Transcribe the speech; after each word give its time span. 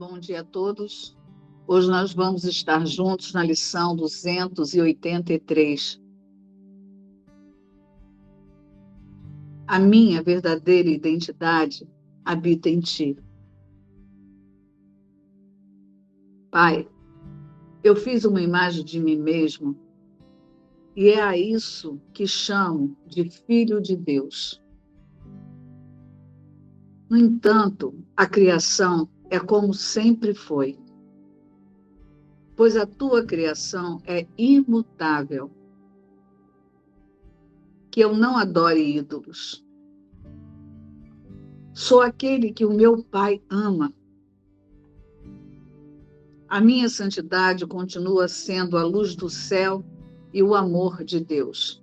Bom 0.00 0.18
dia 0.18 0.40
a 0.40 0.44
todos. 0.44 1.14
Hoje 1.66 1.90
nós 1.90 2.14
vamos 2.14 2.44
estar 2.44 2.86
juntos 2.86 3.34
na 3.34 3.44
lição 3.44 3.94
283. 3.94 6.00
A 9.66 9.78
minha 9.78 10.22
verdadeira 10.22 10.88
identidade 10.88 11.86
habita 12.24 12.70
em 12.70 12.80
ti. 12.80 13.14
Pai, 16.50 16.88
eu 17.84 17.94
fiz 17.94 18.24
uma 18.24 18.40
imagem 18.40 18.82
de 18.82 18.98
mim 18.98 19.18
mesmo 19.18 19.78
e 20.96 21.10
é 21.10 21.20
a 21.20 21.36
isso 21.36 22.00
que 22.14 22.26
chamo 22.26 22.96
de 23.06 23.28
filho 23.28 23.82
de 23.82 23.96
Deus. 23.96 24.62
No 27.10 27.18
entanto, 27.18 27.94
a 28.16 28.26
criação 28.26 29.06
é 29.30 29.38
como 29.38 29.72
sempre 29.72 30.34
foi, 30.34 30.76
pois 32.56 32.76
a 32.76 32.84
tua 32.84 33.24
criação 33.24 34.02
é 34.04 34.26
imutável. 34.36 35.48
Que 37.92 38.00
eu 38.00 38.14
não 38.14 38.36
adore 38.36 38.98
ídolos. 38.98 39.64
Sou 41.72 42.02
aquele 42.02 42.52
que 42.52 42.64
o 42.64 42.72
meu 42.72 43.02
Pai 43.04 43.40
ama. 43.48 43.94
A 46.48 46.60
minha 46.60 46.88
santidade 46.88 47.64
continua 47.66 48.26
sendo 48.26 48.76
a 48.76 48.84
luz 48.84 49.14
do 49.14 49.30
céu 49.30 49.84
e 50.32 50.42
o 50.42 50.56
amor 50.56 51.04
de 51.04 51.20
Deus. 51.20 51.82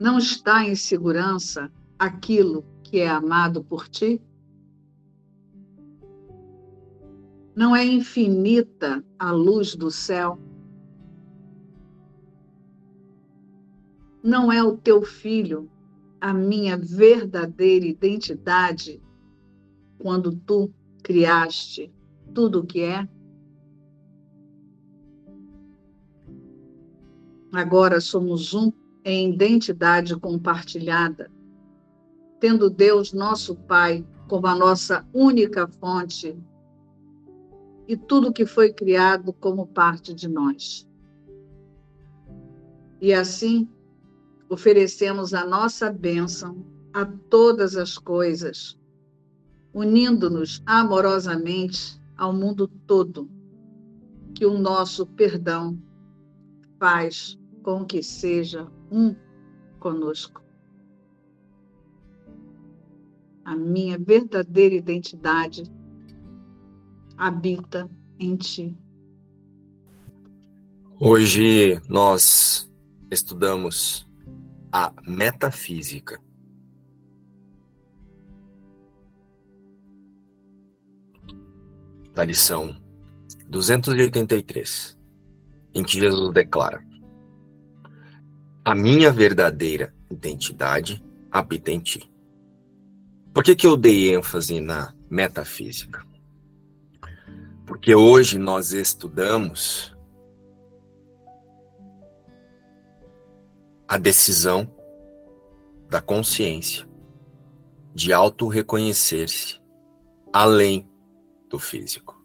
Não 0.00 0.18
está 0.18 0.64
em 0.64 0.74
segurança 0.74 1.70
aquilo 1.98 2.71
que 2.92 3.00
é 3.00 3.08
amado 3.08 3.64
por 3.64 3.88
ti? 3.88 4.20
Não 7.56 7.74
é 7.74 7.82
infinita 7.82 9.02
a 9.18 9.32
luz 9.32 9.74
do 9.74 9.90
céu? 9.90 10.38
Não 14.22 14.52
é 14.52 14.62
o 14.62 14.76
teu 14.76 15.00
filho 15.00 15.70
a 16.20 16.34
minha 16.34 16.76
verdadeira 16.76 17.86
identidade 17.86 19.02
quando 19.98 20.36
tu 20.36 20.70
criaste 21.02 21.90
tudo 22.34 22.60
o 22.60 22.66
que 22.66 22.82
é? 22.82 23.08
Agora 27.54 28.02
somos 28.02 28.52
um 28.52 28.70
em 29.02 29.32
identidade 29.32 30.14
compartilhada 30.14 31.30
tendo 32.42 32.68
Deus, 32.68 33.12
nosso 33.12 33.54
Pai, 33.54 34.04
como 34.28 34.48
a 34.48 34.54
nossa 34.56 35.06
única 35.14 35.68
fonte 35.68 36.36
e 37.86 37.96
tudo 37.96 38.32
que 38.32 38.44
foi 38.44 38.72
criado 38.72 39.32
como 39.32 39.64
parte 39.64 40.12
de 40.12 40.26
nós. 40.26 40.84
E 43.00 43.14
assim, 43.14 43.68
oferecemos 44.50 45.32
a 45.32 45.46
nossa 45.46 45.88
bênção 45.88 46.66
a 46.92 47.06
todas 47.06 47.76
as 47.76 47.96
coisas, 47.96 48.76
unindo-nos 49.72 50.64
amorosamente 50.66 51.96
ao 52.16 52.32
mundo 52.32 52.66
todo, 52.88 53.30
que 54.34 54.44
o 54.44 54.58
nosso 54.58 55.06
perdão 55.06 55.80
faz 56.80 57.38
com 57.62 57.84
que 57.84 58.02
seja 58.02 58.66
um 58.90 59.14
conosco 59.78 60.41
a 63.44 63.56
minha 63.56 63.98
verdadeira 63.98 64.74
identidade 64.74 65.64
habita 67.16 67.88
em 68.18 68.36
ti. 68.36 68.76
Hoje 70.98 71.80
nós 71.88 72.70
estudamos 73.10 74.08
a 74.70 74.92
metafísica. 75.06 76.20
Da 82.14 82.24
lição 82.24 82.76
283, 83.48 84.98
em 85.74 85.82
que 85.82 85.98
Jesus 85.98 86.32
declara: 86.32 86.84
A 88.64 88.74
minha 88.74 89.10
verdadeira 89.10 89.94
identidade 90.10 91.02
habita 91.30 91.70
em 91.70 91.80
ti. 91.80 92.11
Por 93.32 93.42
que, 93.42 93.56
que 93.56 93.66
eu 93.66 93.76
dei 93.76 94.14
ênfase 94.14 94.60
na 94.60 94.94
metafísica? 95.08 96.04
Porque 97.66 97.94
hoje 97.94 98.38
nós 98.38 98.72
estudamos 98.72 99.96
a 103.88 103.96
decisão 103.96 104.70
da 105.88 106.00
consciência 106.00 106.86
de 107.94 108.12
auto-reconhecer-se 108.12 109.60
além 110.32 110.86
do 111.48 111.58
físico. 111.58 112.22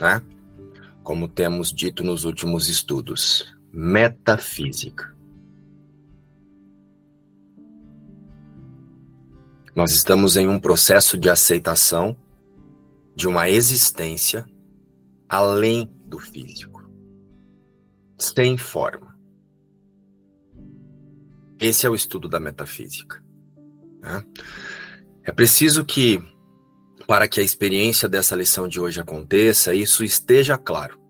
Né? 0.00 0.22
Como 1.04 1.28
temos 1.28 1.72
dito 1.72 2.02
nos 2.02 2.24
últimos 2.24 2.68
estudos, 2.68 3.56
metafísica. 3.72 5.11
Nós 9.74 9.92
estamos 9.92 10.36
em 10.36 10.46
um 10.46 10.60
processo 10.60 11.16
de 11.16 11.30
aceitação 11.30 12.14
de 13.16 13.26
uma 13.26 13.48
existência 13.48 14.44
além 15.26 15.90
do 16.04 16.18
físico, 16.18 16.90
sem 18.18 18.58
forma. 18.58 19.16
Esse 21.58 21.86
é 21.86 21.90
o 21.90 21.94
estudo 21.94 22.28
da 22.28 22.38
metafísica. 22.38 23.24
Né? 24.00 24.22
É 25.24 25.32
preciso 25.32 25.86
que, 25.86 26.22
para 27.06 27.26
que 27.26 27.40
a 27.40 27.42
experiência 27.42 28.10
dessa 28.10 28.36
lição 28.36 28.68
de 28.68 28.78
hoje 28.78 29.00
aconteça, 29.00 29.74
isso 29.74 30.04
esteja 30.04 30.58
claro. 30.58 31.00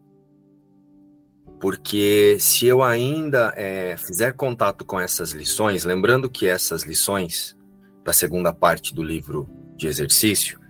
Porque 1.59 2.37
se 2.39 2.67
eu 2.67 2.81
ainda 2.81 3.53
é, 3.57 3.97
fizer 3.97 4.35
contato 4.35 4.85
com 4.85 5.01
essas 5.01 5.33
lições, 5.33 5.85
lembrando 5.85 6.31
que 6.31 6.47
essas 6.47 6.85
lições 6.85 7.57
da 8.05 8.13
segunda 8.13 8.53
parte 8.53 8.95
do 8.95 9.03
livro 9.03 9.49
de 9.77 9.87
exercício, 9.87 10.61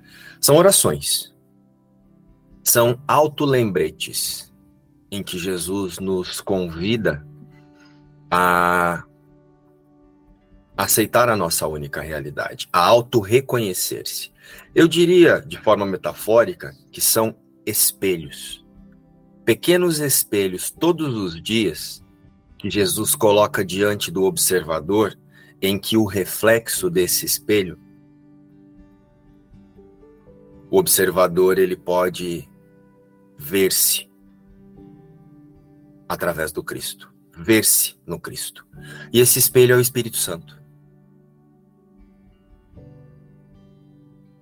são 0.40 0.56
orações. 0.56 1.32
São 2.64 3.00
autolembretes 3.06 4.52
em 5.10 5.22
que 5.22 5.38
Jesus 5.38 5.98
nos 5.98 6.40
convida 6.40 7.26
a 8.30 9.04
aceitar 10.76 11.28
a 11.28 11.36
nossa 11.36 11.66
única 11.66 12.00
realidade, 12.00 12.68
a 12.72 12.80
auto-reconhecer-se. 12.80 14.32
Eu 14.74 14.88
diria, 14.88 15.40
de 15.40 15.58
forma 15.58 15.84
metafórica, 15.84 16.74
que 16.90 17.00
são 17.00 17.36
espelhos. 17.66 18.64
Pequenos 19.44 19.98
espelhos 19.98 20.70
todos 20.70 21.14
os 21.14 21.40
dias 21.42 22.02
que 22.58 22.70
Jesus 22.70 23.14
coloca 23.14 23.64
diante 23.64 24.10
do 24.10 24.22
observador 24.22 25.18
em 25.62 25.78
que 25.78 25.96
o 25.96 26.04
reflexo 26.04 26.90
desse 26.90 27.24
espelho, 27.24 27.78
o 30.68 30.76
observador 30.76 31.56
ele 31.56 31.76
pode 31.76 32.50
ver-se 33.38 34.10
através 36.08 36.50
do 36.50 36.64
Cristo, 36.64 37.14
ver-se 37.32 37.94
no 38.04 38.18
Cristo. 38.18 38.66
E 39.12 39.20
esse 39.20 39.38
espelho 39.38 39.74
é 39.74 39.76
o 39.76 39.80
Espírito 39.80 40.16
Santo. 40.16 40.60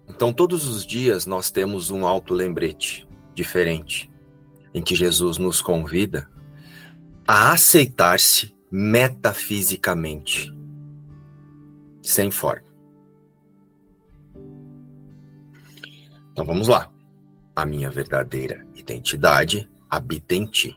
Então, 0.09 0.33
todos 0.33 0.67
os 0.67 0.87
dias 0.87 1.27
nós 1.27 1.51
temos 1.51 1.91
um 1.91 2.07
alto 2.07 2.33
lembrete 2.33 3.07
diferente, 3.35 4.11
em 4.73 4.83
que 4.83 4.95
Jesus 4.95 5.37
nos 5.39 5.61
convida 5.61 6.31
a 7.27 7.53
aceitar-se 7.53 8.55
metafisicamente 8.71 10.53
sem 12.11 12.31
forma. 12.31 12.69
Então 16.33 16.45
vamos 16.45 16.69
lá. 16.69 16.91
A 17.55 17.67
minha 17.67 17.91
verdadeira 17.91 18.67
identidade 18.75 19.71
habita 19.89 20.35
em 20.35 20.47
ti. 20.47 20.77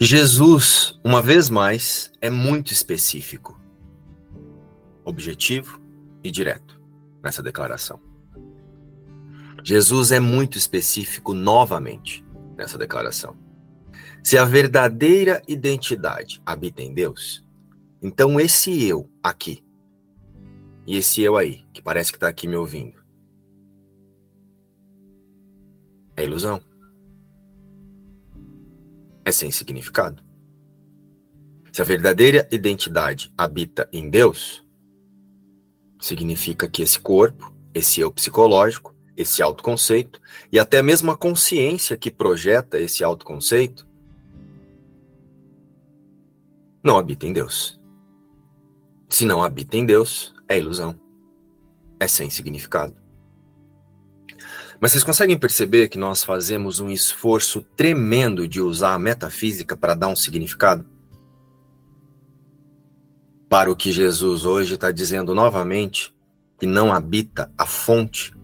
Jesus, 0.00 0.98
uma 1.04 1.20
vez 1.20 1.50
mais, 1.50 2.10
é 2.20 2.30
muito 2.30 2.72
específico, 2.72 3.60
objetivo 5.04 5.80
e 6.24 6.30
direto 6.30 6.80
nessa 7.22 7.42
declaração. 7.42 8.00
Jesus 9.62 10.10
é 10.10 10.18
muito 10.18 10.56
específico 10.56 11.34
novamente 11.34 12.24
nessa 12.56 12.78
declaração. 12.78 13.36
Se 14.24 14.38
a 14.38 14.44
verdadeira 14.44 15.42
identidade 15.46 16.40
habita 16.46 16.82
em 16.82 16.94
Deus, 16.94 17.44
então 18.00 18.40
esse 18.40 18.82
eu 18.82 19.10
aqui 19.22 19.62
e 20.86 20.96
esse 20.96 21.22
eu 21.22 21.36
aí, 21.36 21.64
que 21.72 21.82
parece 21.82 22.10
que 22.10 22.16
está 22.16 22.28
aqui 22.28 22.48
me 22.48 22.56
ouvindo. 22.56 23.00
É 26.16 26.24
ilusão. 26.24 26.60
É 29.24 29.32
sem 29.32 29.50
significado. 29.50 30.22
Se 31.72 31.80
a 31.80 31.84
verdadeira 31.84 32.48
identidade 32.50 33.32
habita 33.38 33.88
em 33.92 34.10
Deus, 34.10 34.66
significa 36.00 36.68
que 36.68 36.82
esse 36.82 36.98
corpo, 36.98 37.54
esse 37.72 38.00
eu 38.00 38.10
psicológico, 38.10 38.94
esse 39.16 39.42
autoconceito 39.42 40.20
e 40.50 40.58
até 40.58 40.82
mesmo 40.82 41.10
a 41.10 41.16
consciência 41.16 41.96
que 41.96 42.10
projeta 42.10 42.80
esse 42.80 43.04
autoconceito 43.04 43.86
não 46.82 46.96
habita 46.96 47.26
em 47.26 47.32
Deus. 47.32 47.78
Se 49.08 49.24
não 49.24 49.42
habita 49.42 49.76
em 49.76 49.84
Deus, 49.84 50.34
é 50.50 50.58
ilusão. 50.58 50.98
É 51.98 52.08
sem 52.08 52.28
significado. 52.28 52.94
Mas 54.80 54.92
vocês 54.92 55.04
conseguem 55.04 55.38
perceber 55.38 55.88
que 55.88 55.98
nós 55.98 56.24
fazemos 56.24 56.80
um 56.80 56.90
esforço 56.90 57.62
tremendo 57.76 58.48
de 58.48 58.60
usar 58.60 58.94
a 58.94 58.98
metafísica 58.98 59.76
para 59.76 59.94
dar 59.94 60.08
um 60.08 60.16
significado? 60.16 60.84
Para 63.48 63.70
o 63.70 63.76
que 63.76 63.92
Jesus 63.92 64.44
hoje 64.44 64.74
está 64.74 64.90
dizendo 64.90 65.34
novamente, 65.34 66.14
que 66.58 66.66
não 66.66 66.92
habita 66.92 67.52
a 67.56 67.66
fonte 67.66 68.34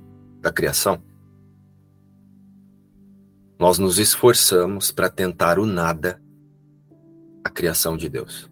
da 0.41 0.53
criação? 0.53 1.03
Nós 3.59 3.79
nos 3.79 3.99
esforçamos 3.99 4.93
para 4.93 5.09
tentar 5.09 5.59
o 5.59 5.65
nada, 5.65 6.21
a 7.43 7.49
criação 7.49 7.97
de 7.97 8.09
Deus. 8.09 8.51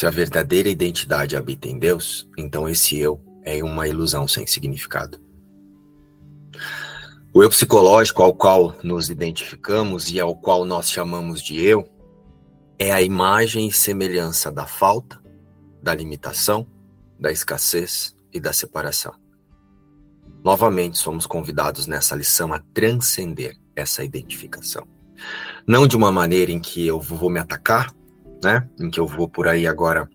Se 0.00 0.06
a 0.06 0.10
verdadeira 0.10 0.70
identidade 0.70 1.36
habita 1.36 1.68
em 1.68 1.78
Deus, 1.78 2.26
então 2.38 2.66
esse 2.66 2.98
eu 2.98 3.22
é 3.44 3.62
uma 3.62 3.86
ilusão 3.86 4.26
sem 4.26 4.46
significado. 4.46 5.20
O 7.34 7.42
eu 7.42 7.50
psicológico 7.50 8.22
ao 8.22 8.32
qual 8.32 8.74
nos 8.82 9.10
identificamos 9.10 10.10
e 10.10 10.18
ao 10.18 10.34
qual 10.34 10.64
nós 10.64 10.90
chamamos 10.90 11.42
de 11.42 11.62
eu 11.62 11.86
é 12.78 12.90
a 12.92 13.02
imagem 13.02 13.68
e 13.68 13.72
semelhança 13.72 14.50
da 14.50 14.66
falta, 14.66 15.22
da 15.82 15.94
limitação, 15.94 16.66
da 17.18 17.30
escassez 17.30 18.16
e 18.32 18.40
da 18.40 18.54
separação. 18.54 19.12
Novamente, 20.42 20.96
somos 20.96 21.26
convidados 21.26 21.86
nessa 21.86 22.16
lição 22.16 22.54
a 22.54 22.58
transcender 22.72 23.54
essa 23.76 24.02
identificação. 24.02 24.88
Não 25.66 25.86
de 25.86 25.94
uma 25.94 26.10
maneira 26.10 26.50
em 26.50 26.58
que 26.58 26.86
eu 26.86 26.98
vou 26.98 27.28
me 27.28 27.38
atacar, 27.38 27.92
né? 28.42 28.68
Em 28.78 28.90
que 28.90 29.00
eu 29.00 29.06
vou 29.06 29.28
por 29.28 29.48
aí 29.48 29.66
agora 29.66 30.08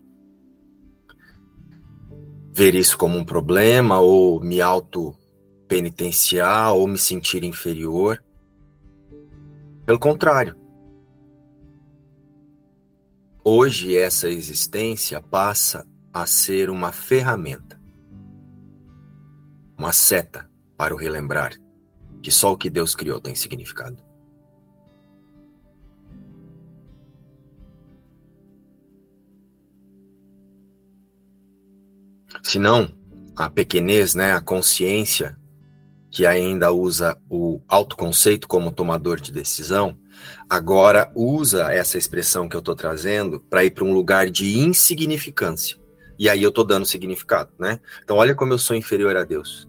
ver 2.52 2.74
isso 2.74 2.96
como 2.96 3.18
um 3.18 3.24
problema 3.24 4.00
ou 4.00 4.40
me 4.40 4.60
auto 4.60 5.14
penitenciar 5.68 6.72
ou 6.72 6.86
me 6.86 6.98
sentir 6.98 7.44
inferior. 7.44 8.22
Pelo 9.84 9.98
contrário. 9.98 10.56
Hoje 13.44 13.96
essa 13.96 14.28
existência 14.28 15.20
passa 15.20 15.86
a 16.12 16.26
ser 16.26 16.68
uma 16.70 16.90
ferramenta, 16.90 17.80
uma 19.78 19.92
seta 19.92 20.50
para 20.76 20.92
o 20.92 20.96
relembrar 20.96 21.52
que 22.26 22.30
só 22.32 22.52
o 22.52 22.56
que 22.56 22.68
Deus 22.68 22.92
criou 22.92 23.20
tem 23.20 23.36
significado. 23.36 24.02
Se 32.46 32.60
não, 32.60 32.88
a 33.34 33.50
pequenez, 33.50 34.14
né, 34.14 34.32
a 34.32 34.40
consciência 34.40 35.36
que 36.12 36.24
ainda 36.24 36.70
usa 36.70 37.18
o 37.28 37.60
autoconceito 37.66 38.46
como 38.46 38.70
tomador 38.70 39.20
de 39.20 39.32
decisão, 39.32 39.98
agora 40.48 41.10
usa 41.12 41.72
essa 41.72 41.98
expressão 41.98 42.48
que 42.48 42.54
eu 42.54 42.60
estou 42.60 42.76
trazendo 42.76 43.40
para 43.40 43.64
ir 43.64 43.72
para 43.72 43.82
um 43.82 43.92
lugar 43.92 44.30
de 44.30 44.60
insignificância. 44.60 45.76
E 46.16 46.28
aí 46.28 46.40
eu 46.40 46.50
estou 46.50 46.62
dando 46.62 46.86
significado, 46.86 47.50
né? 47.58 47.80
Então 48.04 48.16
olha 48.16 48.32
como 48.32 48.52
eu 48.52 48.58
sou 48.58 48.76
inferior 48.76 49.16
a 49.16 49.24
Deus. 49.24 49.68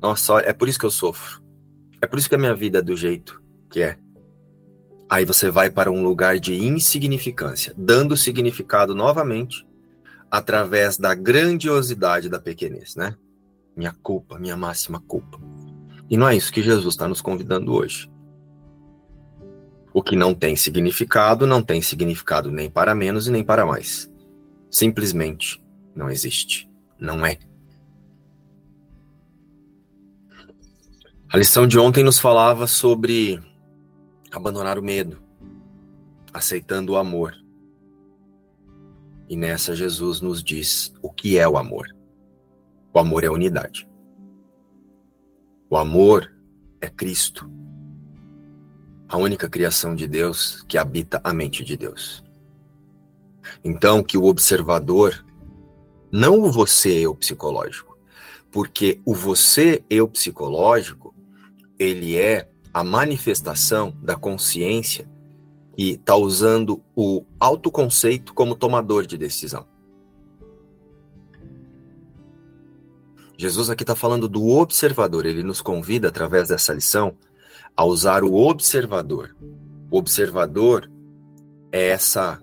Nossa, 0.00 0.38
é 0.38 0.54
por 0.54 0.70
isso 0.70 0.78
que 0.78 0.86
eu 0.86 0.90
sofro. 0.90 1.42
É 2.00 2.06
por 2.06 2.18
isso 2.18 2.26
que 2.26 2.36
a 2.36 2.38
minha 2.38 2.54
vida 2.54 2.78
é 2.78 2.82
do 2.82 2.96
jeito 2.96 3.42
que 3.68 3.82
é. 3.82 3.98
Aí 5.10 5.26
você 5.26 5.50
vai 5.50 5.68
para 5.68 5.90
um 5.90 6.02
lugar 6.02 6.40
de 6.40 6.54
insignificância, 6.54 7.74
dando 7.76 8.16
significado 8.16 8.94
novamente 8.94 9.66
através 10.30 10.98
da 10.98 11.14
grandiosidade 11.14 12.28
da 12.28 12.38
pequenez, 12.38 12.96
né? 12.96 13.16
Minha 13.76 13.92
culpa, 14.02 14.38
minha 14.38 14.56
máxima 14.56 15.00
culpa. 15.00 15.38
E 16.08 16.16
não 16.16 16.28
é 16.28 16.36
isso 16.36 16.52
que 16.52 16.62
Jesus 16.62 16.94
está 16.94 17.06
nos 17.08 17.20
convidando 17.20 17.72
hoje. 17.72 18.10
O 19.92 20.02
que 20.02 20.14
não 20.14 20.34
tem 20.34 20.56
significado, 20.56 21.46
não 21.46 21.62
tem 21.62 21.80
significado 21.80 22.50
nem 22.50 22.70
para 22.70 22.94
menos 22.94 23.26
e 23.26 23.30
nem 23.30 23.42
para 23.42 23.64
mais. 23.64 24.10
Simplesmente 24.70 25.62
não 25.94 26.10
existe. 26.10 26.68
Não 26.98 27.24
é. 27.24 27.38
A 31.28 31.36
lição 31.36 31.66
de 31.66 31.78
ontem 31.78 32.04
nos 32.04 32.18
falava 32.18 32.66
sobre 32.66 33.40
abandonar 34.30 34.78
o 34.78 34.82
medo, 34.82 35.18
aceitando 36.32 36.92
o 36.92 36.96
amor 36.96 37.34
e 39.28 39.36
nessa 39.36 39.74
Jesus 39.74 40.20
nos 40.20 40.42
diz 40.42 40.92
o 41.02 41.10
que 41.10 41.38
é 41.38 41.48
o 41.48 41.56
amor. 41.56 41.86
O 42.92 42.98
amor 42.98 43.24
é 43.24 43.30
unidade. 43.30 43.88
O 45.68 45.76
amor 45.76 46.32
é 46.80 46.88
Cristo, 46.88 47.50
a 49.08 49.16
única 49.16 49.48
criação 49.48 49.94
de 49.94 50.06
Deus 50.06 50.62
que 50.68 50.78
habita 50.78 51.20
a 51.24 51.32
mente 51.32 51.64
de 51.64 51.76
Deus. 51.76 52.24
Então, 53.64 54.02
que 54.02 54.16
o 54.16 54.24
observador, 54.24 55.24
não 56.10 56.40
o 56.40 56.50
você 56.50 57.04
eu 57.04 57.14
psicológico, 57.14 57.98
porque 58.50 59.00
o 59.04 59.14
você 59.14 59.84
eu 59.90 60.08
psicológico, 60.08 61.14
ele 61.78 62.16
é 62.16 62.48
a 62.72 62.84
manifestação 62.84 63.96
da 64.02 64.16
consciência 64.16 65.08
e 65.76 65.92
está 65.92 66.16
usando 66.16 66.82
o 66.94 67.24
autoconceito 67.38 68.32
como 68.32 68.56
tomador 68.56 69.06
de 69.06 69.18
decisão. 69.18 69.66
Jesus 73.38 73.68
aqui 73.68 73.82
está 73.82 73.94
falando 73.94 74.28
do 74.28 74.48
observador, 74.48 75.26
ele 75.26 75.42
nos 75.42 75.60
convida, 75.60 76.08
através 76.08 76.48
dessa 76.48 76.72
lição, 76.72 77.14
a 77.76 77.84
usar 77.84 78.24
o 78.24 78.34
observador. 78.34 79.36
O 79.90 79.98
observador 79.98 80.90
é 81.70 81.88
essa, 81.88 82.40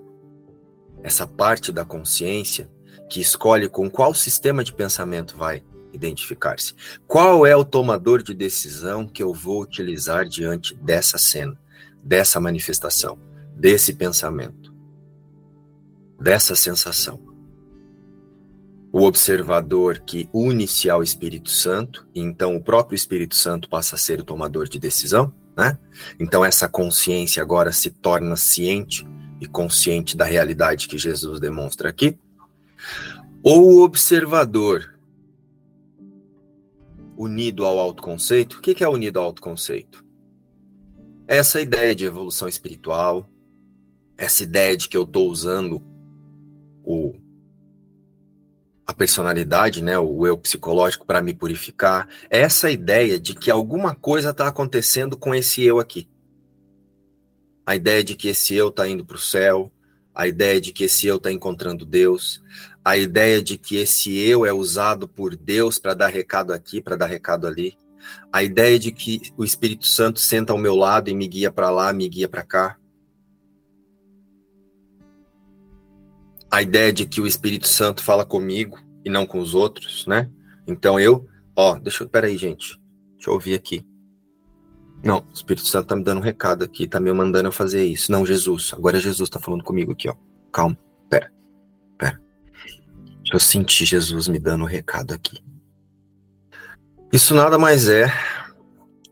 essa 1.01 1.25
parte 1.25 1.71
da 1.71 1.83
consciência 1.83 2.69
que 3.09 3.19
escolhe 3.19 3.67
com 3.67 3.89
qual 3.89 4.13
sistema 4.13 4.63
de 4.63 4.71
pensamento 4.71 5.35
vai 5.35 5.63
identificar-se. 5.91 6.75
Qual 7.07 7.45
é 7.45 7.55
o 7.55 7.65
tomador 7.65 8.21
de 8.21 8.33
decisão 8.33 9.07
que 9.07 9.23
eu 9.23 9.33
vou 9.33 9.61
utilizar 9.61 10.27
diante 10.27 10.75
dessa 10.75 11.17
cena? 11.17 11.59
Dessa 12.03 12.39
manifestação, 12.39 13.17
desse 13.55 13.93
pensamento, 13.93 14.73
dessa 16.19 16.55
sensação. 16.55 17.19
O 18.91 19.03
observador 19.03 19.99
que 19.99 20.29
une-se 20.31 20.89
ao 20.89 21.01
Espírito 21.01 21.49
Santo, 21.49 22.07
e 22.13 22.19
então 22.19 22.55
o 22.55 22.63
próprio 22.63 22.95
Espírito 22.95 23.35
Santo 23.35 23.67
passa 23.67 23.95
a 23.95 23.99
ser 23.99 24.19
o 24.19 24.23
tomador 24.23 24.67
de 24.67 24.77
decisão, 24.77 25.33
né? 25.57 25.77
Então 26.19 26.45
essa 26.45 26.67
consciência 26.67 27.41
agora 27.41 27.71
se 27.71 27.89
torna 27.89 28.35
ciente 28.35 29.07
e 29.41 29.47
consciente 29.47 30.15
da 30.15 30.25
realidade 30.25 30.87
que 30.87 30.97
Jesus 30.97 31.39
demonstra 31.39 31.89
aqui. 31.89 32.17
Ou 33.41 33.73
o 33.73 33.83
observador 33.83 34.93
unido 37.17 37.65
ao 37.65 37.79
autoconceito. 37.79 38.57
O 38.57 38.61
que 38.61 38.83
é 38.83 38.89
unido 38.89 39.19
ao 39.19 39.25
autoconceito? 39.25 40.03
Essa 41.33 41.59
ideia 41.61 41.95
de 41.95 42.05
evolução 42.05 42.47
espiritual, 42.47 43.29
essa 44.17 44.43
ideia 44.43 44.77
de 44.77 44.87
que 44.87 44.95
eu 44.95 45.03
estou 45.03 45.29
usando 45.29 45.81
o, 46.83 47.15
a 48.85 48.93
personalidade, 48.93 49.81
né, 49.81 49.97
o 49.97 50.27
eu 50.27 50.37
psicológico 50.37 51.05
para 51.05 51.21
me 51.21 51.33
purificar, 51.33 52.07
essa 52.29 52.69
ideia 52.69 53.19
de 53.19 53.33
que 53.33 53.49
alguma 53.49 53.95
coisa 53.95 54.29
está 54.29 54.47
acontecendo 54.47 55.17
com 55.17 55.33
esse 55.33 55.63
eu 55.63 55.79
aqui. 55.79 56.07
A 57.65 57.75
ideia 57.75 58.03
de 58.03 58.15
que 58.15 58.27
esse 58.27 58.53
eu 58.53 58.67
está 58.67 58.87
indo 58.87 59.05
para 59.05 59.15
o 59.15 59.19
céu, 59.19 59.71
a 60.13 60.27
ideia 60.27 60.59
de 60.59 60.71
que 60.71 60.83
esse 60.83 61.07
eu 61.07 61.17
está 61.17 61.31
encontrando 61.31 61.85
Deus, 61.85 62.43
a 62.83 62.97
ideia 62.97 63.41
de 63.41 63.57
que 63.57 63.77
esse 63.77 64.15
eu 64.17 64.45
é 64.45 64.53
usado 64.53 65.07
por 65.07 65.35
Deus 65.35 65.79
para 65.79 65.93
dar 65.93 66.07
recado 66.07 66.53
aqui, 66.53 66.81
para 66.81 66.95
dar 66.95 67.07
recado 67.07 67.47
ali 67.47 67.77
a 68.31 68.43
ideia 68.43 68.77
de 68.79 68.91
que 68.91 69.21
o 69.37 69.43
Espírito 69.43 69.85
Santo 69.87 70.19
senta 70.19 70.53
ao 70.53 70.59
meu 70.59 70.75
lado 70.75 71.09
e 71.09 71.13
me 71.13 71.27
guia 71.27 71.51
para 71.51 71.69
lá, 71.69 71.91
me 71.93 72.07
guia 72.07 72.27
para 72.27 72.43
cá. 72.43 72.77
a 76.53 76.61
ideia 76.61 76.93
de 76.93 77.07
que 77.07 77.19
o 77.19 77.25
Espírito 77.25 77.67
Santo 77.67 78.03
fala 78.03 78.23
comigo 78.23 78.77
e 79.03 79.09
não 79.09 79.25
com 79.25 79.39
os 79.39 79.55
outros, 79.55 80.05
né? 80.05 80.29
Então 80.67 80.99
eu, 80.99 81.27
ó, 81.55 81.79
deixa 81.79 82.03
eu, 82.03 82.09
peraí, 82.09 82.37
gente, 82.37 82.79
deixa 83.15 83.31
eu 83.31 83.33
ouvir 83.33 83.55
aqui. 83.55 83.83
Não, 85.03 85.25
o 85.27 85.33
Espírito 85.33 85.65
Santo 85.65 85.87
tá 85.87 85.95
me 85.95 86.03
dando 86.03 86.19
um 86.19 86.23
recado 86.23 86.63
aqui, 86.63 86.87
tá 86.87 86.99
me 86.99 87.11
mandando 87.11 87.47
eu 87.47 87.51
fazer 87.51 87.83
isso. 87.83 88.11
Não, 88.11 88.23
Jesus, 88.23 88.71
agora 88.71 88.99
Jesus 88.99 89.31
tá 89.31 89.39
falando 89.39 89.63
comigo 89.63 89.93
aqui, 89.93 90.07
ó. 90.07 90.13
Calma, 90.51 90.77
pera, 91.09 91.33
pera. 91.97 92.21
Deixa 93.23 93.33
eu 93.33 93.39
sentir 93.39 93.85
Jesus 93.85 94.27
me 94.27 94.37
dando 94.37 94.63
um 94.63 94.67
recado 94.67 95.11
aqui. 95.11 95.43
Isso 97.13 97.35
nada 97.35 97.59
mais 97.59 97.87
é 97.87 98.11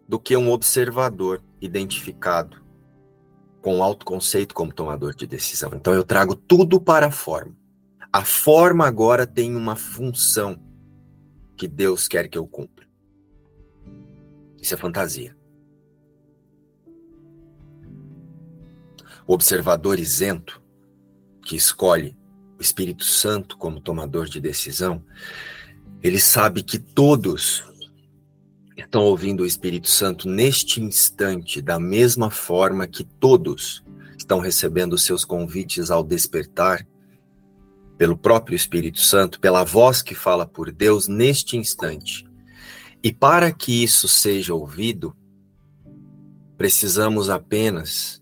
do 0.07 0.19
que 0.19 0.35
um 0.35 0.49
observador 0.49 1.39
identificado 1.61 2.59
com 3.61 3.83
autoconceito 3.83 4.55
como 4.55 4.73
tomador 4.73 5.13
de 5.13 5.27
decisão. 5.27 5.69
Então 5.75 5.93
eu 5.93 6.03
trago 6.03 6.35
tudo 6.35 6.81
para 6.81 7.05
a 7.05 7.11
forma. 7.11 7.55
A 8.11 8.25
forma 8.25 8.87
agora 8.87 9.27
tem 9.27 9.55
uma 9.55 9.75
função 9.75 10.59
que 11.55 11.67
Deus 11.67 12.07
quer 12.07 12.27
que 12.27 12.39
eu 12.39 12.47
cumpra. 12.47 12.87
Isso 14.59 14.73
é 14.73 14.77
fantasia. 14.77 15.37
O 19.27 19.33
observador 19.33 19.99
isento, 19.99 20.59
que 21.45 21.55
escolhe 21.55 22.17
o 22.57 22.63
Espírito 22.63 23.03
Santo 23.03 23.55
como 23.59 23.79
tomador 23.79 24.25
de 24.25 24.41
decisão, 24.41 25.05
ele 26.01 26.19
sabe 26.19 26.63
que 26.63 26.79
todos 26.79 27.70
estão 28.77 29.03
ouvindo 29.03 29.41
o 29.41 29.45
Espírito 29.45 29.89
Santo 29.89 30.27
neste 30.27 30.81
instante, 30.81 31.61
da 31.61 31.79
mesma 31.79 32.29
forma 32.29 32.87
que 32.87 33.03
todos 33.03 33.83
estão 34.17 34.39
recebendo 34.39 34.97
seus 34.97 35.25
convites 35.25 35.91
ao 35.91 36.03
despertar 36.03 36.85
pelo 37.97 38.17
próprio 38.17 38.55
Espírito 38.55 38.99
Santo, 38.99 39.39
pela 39.39 39.63
voz 39.63 40.01
que 40.01 40.15
fala 40.15 40.45
por 40.45 40.71
Deus 40.71 41.07
neste 41.07 41.57
instante. 41.57 42.27
E 43.03 43.11
para 43.11 43.51
que 43.51 43.83
isso 43.83 44.07
seja 44.07 44.53
ouvido, 44.53 45.15
precisamos 46.57 47.29
apenas 47.29 48.21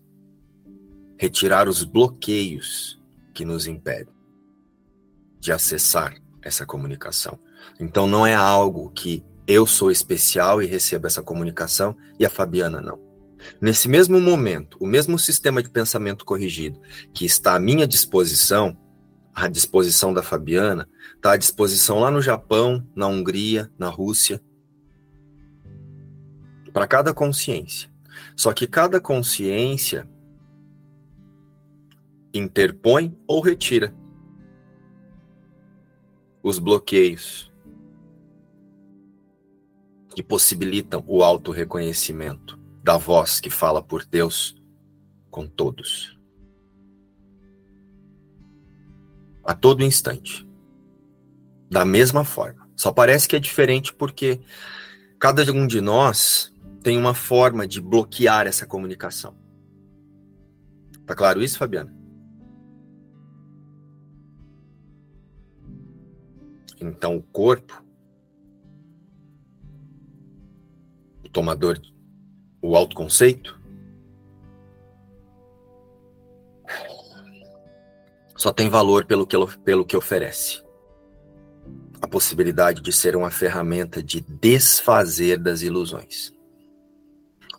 retirar 1.16 1.68
os 1.68 1.84
bloqueios 1.84 2.98
que 3.34 3.44
nos 3.44 3.66
impedem 3.66 4.12
de 5.38 5.52
acessar 5.52 6.14
essa 6.42 6.66
comunicação. 6.66 7.38
Então 7.78 8.06
não 8.06 8.26
é 8.26 8.34
algo 8.34 8.90
que 8.90 9.22
eu 9.50 9.66
sou 9.66 9.90
especial 9.90 10.62
e 10.62 10.66
recebo 10.66 11.08
essa 11.08 11.22
comunicação 11.22 11.96
e 12.20 12.24
a 12.24 12.30
Fabiana 12.30 12.80
não. 12.80 13.00
Nesse 13.60 13.88
mesmo 13.88 14.20
momento, 14.20 14.76
o 14.78 14.86
mesmo 14.86 15.18
sistema 15.18 15.60
de 15.60 15.68
pensamento 15.68 16.24
corrigido 16.24 16.80
que 17.12 17.24
está 17.24 17.56
à 17.56 17.58
minha 17.58 17.84
disposição, 17.84 18.78
à 19.34 19.48
disposição 19.48 20.14
da 20.14 20.22
Fabiana, 20.22 20.88
está 21.16 21.32
à 21.32 21.36
disposição 21.36 21.98
lá 21.98 22.12
no 22.12 22.22
Japão, 22.22 22.86
na 22.94 23.08
Hungria, 23.08 23.68
na 23.76 23.88
Rússia, 23.88 24.40
para 26.72 26.86
cada 26.86 27.12
consciência. 27.12 27.90
Só 28.36 28.52
que 28.52 28.68
cada 28.68 29.00
consciência 29.00 30.08
interpõe 32.32 33.18
ou 33.26 33.40
retira 33.40 33.92
os 36.40 36.60
bloqueios 36.60 37.49
que 40.20 40.22
possibilitam 40.22 41.02
o 41.06 41.24
auto-reconhecimento 41.24 42.60
da 42.84 42.98
voz 42.98 43.40
que 43.40 43.48
fala 43.48 43.82
por 43.82 44.04
Deus 44.04 44.54
com 45.30 45.46
todos. 45.46 46.18
A 49.42 49.54
todo 49.54 49.82
instante. 49.82 50.46
Da 51.70 51.86
mesma 51.86 52.22
forma. 52.22 52.68
Só 52.76 52.92
parece 52.92 53.26
que 53.26 53.34
é 53.34 53.38
diferente 53.38 53.94
porque 53.94 54.40
cada 55.18 55.50
um 55.52 55.66
de 55.66 55.80
nós 55.80 56.52
tem 56.82 56.98
uma 56.98 57.14
forma 57.14 57.66
de 57.66 57.80
bloquear 57.80 58.46
essa 58.46 58.66
comunicação. 58.66 59.34
Tá 61.06 61.14
claro 61.14 61.42
isso, 61.42 61.56
Fabiana? 61.56 61.94
Então, 66.78 67.16
o 67.16 67.22
corpo, 67.22 67.82
tomador, 71.32 71.80
o 72.62 72.76
autoconceito, 72.76 73.58
só 78.36 78.52
tem 78.52 78.68
valor 78.68 79.04
pelo 79.04 79.26
que, 79.26 79.36
pelo 79.64 79.84
que 79.84 79.96
oferece. 79.96 80.62
A 82.00 82.08
possibilidade 82.08 82.80
de 82.80 82.92
ser 82.92 83.14
uma 83.14 83.30
ferramenta 83.30 84.02
de 84.02 84.22
desfazer 84.22 85.38
das 85.38 85.60
ilusões. 85.60 86.32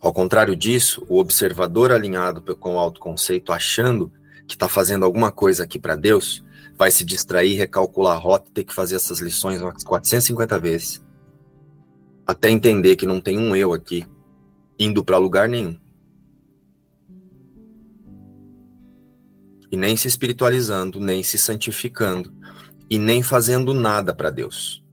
Ao 0.01 0.11
contrário 0.11 0.55
disso, 0.55 1.05
o 1.07 1.19
observador 1.19 1.91
alinhado 1.91 2.41
com 2.55 2.75
o 2.75 2.79
autoconceito, 2.79 3.53
achando 3.53 4.11
que 4.47 4.55
está 4.55 4.67
fazendo 4.67 5.05
alguma 5.05 5.31
coisa 5.31 5.63
aqui 5.63 5.77
para 5.77 5.95
Deus, 5.95 6.43
vai 6.75 6.89
se 6.89 7.05
distrair, 7.05 7.55
recalcular 7.55 8.15
a 8.15 8.19
rota, 8.19 8.49
ter 8.51 8.63
que 8.63 8.73
fazer 8.73 8.95
essas 8.95 9.19
lições 9.19 9.61
umas 9.61 9.83
450 9.83 10.57
vezes. 10.57 11.00
Até 12.25 12.49
entender 12.49 12.95
que 12.95 13.05
não 13.05 13.19
tem 13.19 13.37
um 13.37 13.55
eu 13.55 13.73
aqui 13.73 14.05
indo 14.77 15.03
para 15.03 15.17
lugar 15.17 15.47
nenhum. 15.47 15.79
E 19.71 19.77
nem 19.77 19.95
se 19.95 20.07
espiritualizando, 20.07 20.99
nem 20.99 21.23
se 21.23 21.37
santificando, 21.37 22.33
e 22.89 22.97
nem 22.97 23.23
fazendo 23.23 23.73
nada 23.73 24.13
para 24.13 24.29
Deus. 24.29 24.83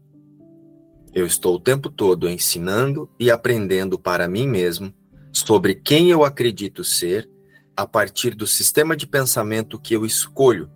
Eu 1.13 1.27
estou 1.27 1.57
o 1.57 1.61
tempo 1.61 1.91
todo 1.91 2.29
ensinando 2.29 3.11
e 3.19 3.31
aprendendo 3.31 3.99
para 3.99 4.29
mim 4.29 4.47
mesmo 4.47 4.95
sobre 5.33 5.75
quem 5.75 6.11
eu 6.11 6.25
acredito 6.25 6.85
ser 6.85 7.29
a 7.77 7.87
partir 7.87 8.35
do 8.35 8.47
sistema 8.47 8.97
de 8.97 9.07
pensamento 9.07 9.81
que 9.81 9.95
eu 9.95 10.05
escolho 10.05 10.71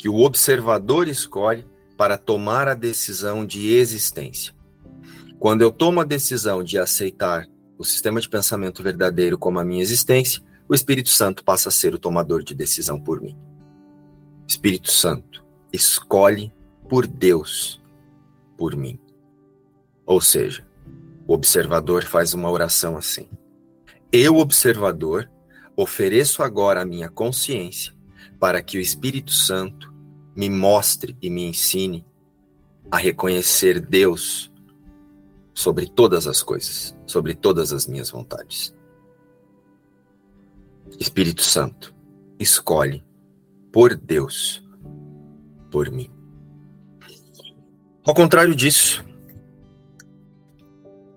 que 0.00 0.08
o 0.08 0.20
observador 0.20 1.08
escolhe 1.08 1.66
para 1.94 2.16
tomar 2.16 2.66
a 2.66 2.72
decisão 2.72 3.44
de 3.44 3.74
existência. 3.74 4.54
Quando 5.40 5.62
eu 5.62 5.72
tomo 5.72 6.00
a 6.00 6.04
decisão 6.04 6.62
de 6.62 6.78
aceitar 6.78 7.48
o 7.78 7.82
sistema 7.82 8.20
de 8.20 8.28
pensamento 8.28 8.82
verdadeiro 8.82 9.38
como 9.38 9.58
a 9.58 9.64
minha 9.64 9.80
existência, 9.80 10.42
o 10.68 10.74
Espírito 10.74 11.08
Santo 11.08 11.42
passa 11.42 11.70
a 11.70 11.72
ser 11.72 11.94
o 11.94 11.98
tomador 11.98 12.42
de 12.42 12.54
decisão 12.54 13.00
por 13.00 13.22
mim. 13.22 13.34
Espírito 14.46 14.92
Santo 14.92 15.42
escolhe 15.72 16.52
por 16.90 17.06
Deus 17.06 17.82
por 18.58 18.76
mim. 18.76 19.00
Ou 20.04 20.20
seja, 20.20 20.62
o 21.26 21.32
observador 21.32 22.04
faz 22.04 22.34
uma 22.34 22.50
oração 22.50 22.98
assim: 22.98 23.26
Eu, 24.12 24.36
observador, 24.36 25.30
ofereço 25.74 26.42
agora 26.42 26.82
a 26.82 26.84
minha 26.86 27.08
consciência 27.08 27.94
para 28.38 28.60
que 28.60 28.76
o 28.76 28.80
Espírito 28.80 29.32
Santo 29.32 29.90
me 30.36 30.50
mostre 30.50 31.16
e 31.22 31.30
me 31.30 31.46
ensine 31.46 32.04
a 32.90 32.98
reconhecer 32.98 33.80
Deus 33.80 34.49
sobre 35.60 35.86
todas 35.86 36.26
as 36.26 36.42
coisas, 36.42 36.96
sobre 37.06 37.34
todas 37.34 37.70
as 37.70 37.86
minhas 37.86 38.08
vontades. 38.08 38.74
Espírito 40.98 41.42
Santo, 41.42 41.94
escolhe 42.38 43.04
por 43.70 43.94
Deus, 43.94 44.64
por 45.70 45.90
mim. 45.90 46.10
Ao 48.06 48.14
contrário 48.14 48.56
disso, 48.56 49.04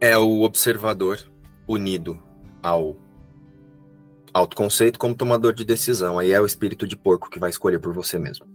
é 0.01 0.17
o 0.17 0.41
observador 0.41 1.19
unido 1.65 2.21
ao 2.62 2.97
autoconceito 4.33 5.00
como 5.00 5.15
tomador 5.15 5.53
de 5.53 5.63
decisão. 5.63 6.19
Aí 6.19 6.33
é 6.33 6.41
o 6.41 6.45
espírito 6.45 6.85
de 6.85 6.97
porco 6.97 7.29
que 7.29 7.39
vai 7.39 7.50
escolher 7.50 7.79
por 7.79 7.93
você 7.93 8.19
mesmo. 8.19 8.45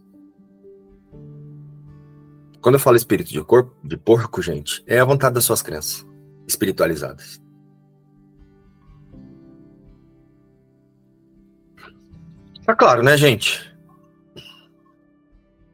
Quando 2.60 2.74
eu 2.74 2.80
falo 2.80 2.96
espírito 2.96 3.30
de 3.30 3.42
corpo, 3.42 3.74
de 3.84 3.96
porco, 3.96 4.42
gente, 4.42 4.82
é 4.86 4.98
a 4.98 5.04
vontade 5.04 5.34
das 5.34 5.44
suas 5.44 5.62
crenças 5.62 6.06
espiritualizadas. 6.46 7.40
Tá 12.64 12.74
claro, 12.74 13.02
né, 13.02 13.16
gente? 13.16 13.74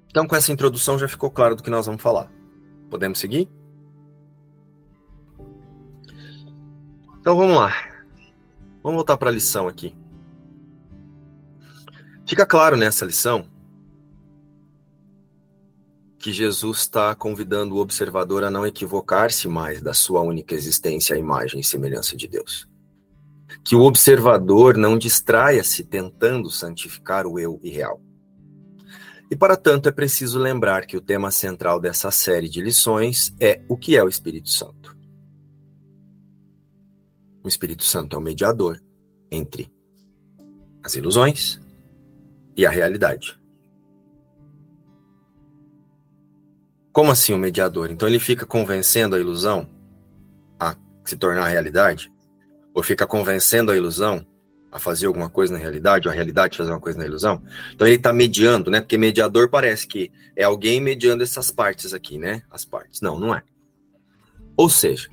Então, 0.09 0.27
com 0.27 0.37
essa 0.37 0.53
introdução 0.53 0.99
já 0.99 1.09
ficou 1.09 1.31
claro 1.31 1.57
do 1.57 1.63
que 1.63 1.71
nós 1.71 1.87
vamos 1.87 2.03
falar. 2.03 2.31
Podemos 2.89 3.19
seguir? 3.19 3.49
Então 7.19 7.37
vamos 7.37 7.57
lá. 7.57 7.73
Vamos 8.83 8.97
voltar 8.97 9.17
para 9.17 9.31
a 9.31 9.33
lição 9.33 9.67
aqui. 9.67 9.97
Fica 12.27 12.47
claro 12.47 12.77
nessa 12.77 13.05
lição 13.05 13.49
que 16.25 16.33
Jesus 16.33 16.79
está 16.79 17.15
convidando 17.15 17.75
o 17.75 17.81
observador 17.81 18.45
a 18.45 18.51
não 18.51 18.67
equivocar-se 18.67 19.47
mais 19.47 19.83
da 19.83 19.93
sua 19.93 20.23
única 20.23 20.55
existência 20.55 21.15
à 21.15 21.19
imagem 21.19 21.61
e 21.61 21.65
semelhança 21.65 22.17
de 22.17 22.27
Deus. 22.27 22.67
Que 23.63 23.77
o 23.77 23.83
observador 23.83 24.75
não 24.75 24.97
distraia-se 24.97 25.85
tentando 25.85 26.51
santificar 26.51 27.27
o 27.27 27.39
eu 27.39 27.61
irreal. 27.63 28.01
E 29.31 29.37
para 29.37 29.55
tanto 29.55 29.87
é 29.87 29.93
preciso 29.93 30.39
lembrar 30.39 30.87
que 30.87 30.97
o 30.97 31.01
tema 31.01 31.31
central 31.31 31.79
dessa 31.79 32.11
série 32.11 32.49
de 32.49 32.63
lições 32.63 33.35
é 33.39 33.61
o 33.69 33.77
que 33.77 33.95
é 33.95 34.03
o 34.03 34.09
Espírito 34.09 34.49
Santo. 34.49 34.97
O 37.43 37.49
Espírito 37.49 37.85
Santo 37.85 38.17
é 38.17 38.19
o 38.19 38.23
mediador 38.23 38.81
entre 39.31 39.71
as 40.83 40.95
ilusões 40.95 41.61
e 42.57 42.65
a 42.65 42.71
realidade. 42.71 43.44
Como 46.95 47.11
assim 47.11 47.35
o 47.35 47.39
mediador? 47.39 47.91
Então 47.91 48.09
ele 48.09 48.21
fica 48.21 48.47
convencendo 48.47 49.17
a 49.17 49.19
ilusão 49.19 49.69
a 50.61 50.77
se 51.05 51.17
tornar 51.17 51.49
realidade? 51.49 52.09
Ou 52.73 52.85
fica 52.85 53.05
convencendo 53.05 53.73
a 53.73 53.77
ilusão 53.77 54.25
a 54.71 54.79
fazer 54.79 55.07
alguma 55.07 55.29
coisa 55.29 55.53
na 55.53 55.59
realidade, 55.59 56.07
ou 56.07 56.13
a 56.13 56.15
realidade 56.15 56.57
fazer 56.57 56.71
uma 56.71 56.79
coisa 56.79 56.97
na 56.97 57.05
ilusão? 57.05 57.43
Então 57.75 57.85
ele 57.85 57.97
está 57.97 58.13
mediando, 58.13 58.71
né? 58.71 58.81
Porque 58.81 58.97
mediador 58.97 59.51
parece 59.51 59.89
que 59.89 60.13
é 60.37 60.45
alguém 60.45 60.81
mediando 60.81 61.25
essas 61.25 61.51
partes 61.51 61.93
aqui, 61.93 62.17
né? 62.17 62.45
As 62.49 62.65
partes. 62.65 63.01
Não, 63.01 63.19
não 63.19 63.35
é. 63.35 63.43
Ou 64.57 64.71
seja, 64.71 65.13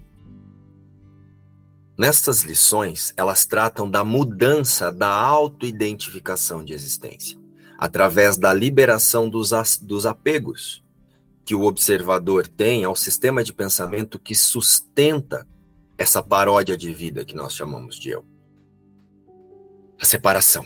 Nestas 1.98 2.42
lições, 2.42 3.14
elas 3.16 3.46
tratam 3.46 3.88
da 3.88 4.04
mudança 4.04 4.92
da 4.92 5.10
autoidentificação 5.10 6.64
de 6.66 6.74
existência, 6.74 7.38
através 7.78 8.38
da 8.38 8.52
liberação 8.52 9.30
dos, 9.30 9.52
dos 9.84 10.08
apegos 10.08 10.82
que 11.45 11.55
o 11.55 11.63
observador 11.63 12.48
tem 12.48 12.83
ao 12.83 12.95
sistema 12.95 13.43
de 13.43 13.53
pensamento 13.53 14.19
que 14.19 14.36
sustenta 14.36 15.48
essa 15.98 16.21
paródia 16.21 16.77
de 16.77 16.93
vida 16.93 17.25
que 17.25 17.36
nós 17.36 17.53
chamamos 17.53 18.00
de 18.00 18.10
eu. 18.10 18.25
A 20.00 20.05
separação. 20.05 20.65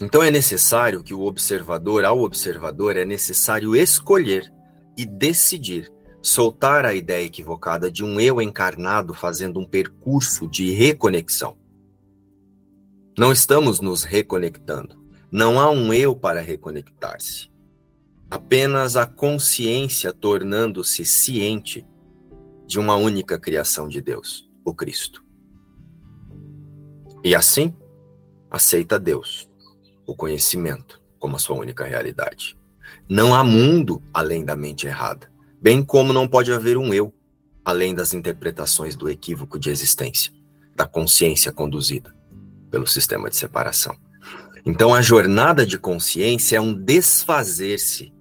Então 0.00 0.22
é 0.22 0.30
necessário 0.30 1.02
que 1.02 1.14
o 1.14 1.22
observador, 1.22 2.04
ao 2.04 2.20
observador, 2.20 2.96
é 2.96 3.04
necessário 3.04 3.74
escolher 3.74 4.52
e 4.96 5.06
decidir 5.06 5.90
soltar 6.22 6.84
a 6.84 6.94
ideia 6.94 7.24
equivocada 7.24 7.90
de 7.90 8.04
um 8.04 8.20
eu 8.20 8.40
encarnado 8.42 9.14
fazendo 9.14 9.60
um 9.60 9.66
percurso 9.66 10.48
de 10.48 10.70
reconexão. 10.72 11.56
Não 13.16 13.32
estamos 13.32 13.80
nos 13.80 14.04
reconectando. 14.04 15.02
Não 15.30 15.58
há 15.58 15.70
um 15.70 15.92
eu 15.92 16.14
para 16.14 16.40
reconectar-se. 16.40 17.50
Apenas 18.30 18.96
a 18.96 19.06
consciência 19.06 20.12
tornando-se 20.12 21.04
ciente 21.04 21.86
de 22.66 22.78
uma 22.78 22.96
única 22.96 23.38
criação 23.38 23.88
de 23.88 24.00
Deus, 24.00 24.48
o 24.64 24.74
Cristo. 24.74 25.24
E 27.22 27.34
assim, 27.34 27.74
aceita 28.50 28.98
Deus, 28.98 29.48
o 30.06 30.14
conhecimento, 30.14 31.00
como 31.18 31.36
a 31.36 31.38
sua 31.38 31.56
única 31.56 31.84
realidade. 31.84 32.58
Não 33.08 33.34
há 33.34 33.44
mundo 33.44 34.02
além 34.12 34.44
da 34.44 34.56
mente 34.56 34.86
errada 34.86 35.34
bem 35.60 35.82
como 35.82 36.12
não 36.12 36.28
pode 36.28 36.52
haver 36.52 36.76
um 36.76 36.92
eu, 36.92 37.12
além 37.64 37.92
das 37.92 38.14
interpretações 38.14 38.94
do 38.94 39.10
equívoco 39.10 39.58
de 39.58 39.70
existência, 39.70 40.32
da 40.74 40.86
consciência 40.86 41.50
conduzida 41.50 42.14
pelo 42.70 42.86
sistema 42.86 43.28
de 43.28 43.36
separação. 43.36 43.96
Então, 44.64 44.94
a 44.94 45.02
jornada 45.02 45.66
de 45.66 45.78
consciência 45.78 46.56
é 46.56 46.60
um 46.60 46.72
desfazer-se, 46.72 48.12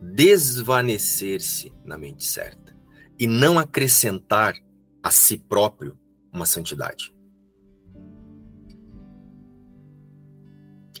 desvanecer-se 0.00 1.72
na 1.84 1.98
mente 1.98 2.24
certa, 2.24 2.76
e 3.18 3.26
não 3.26 3.58
acrescentar 3.58 4.54
a 5.02 5.10
si 5.10 5.38
próprio 5.38 5.98
uma 6.32 6.46
santidade. 6.46 7.14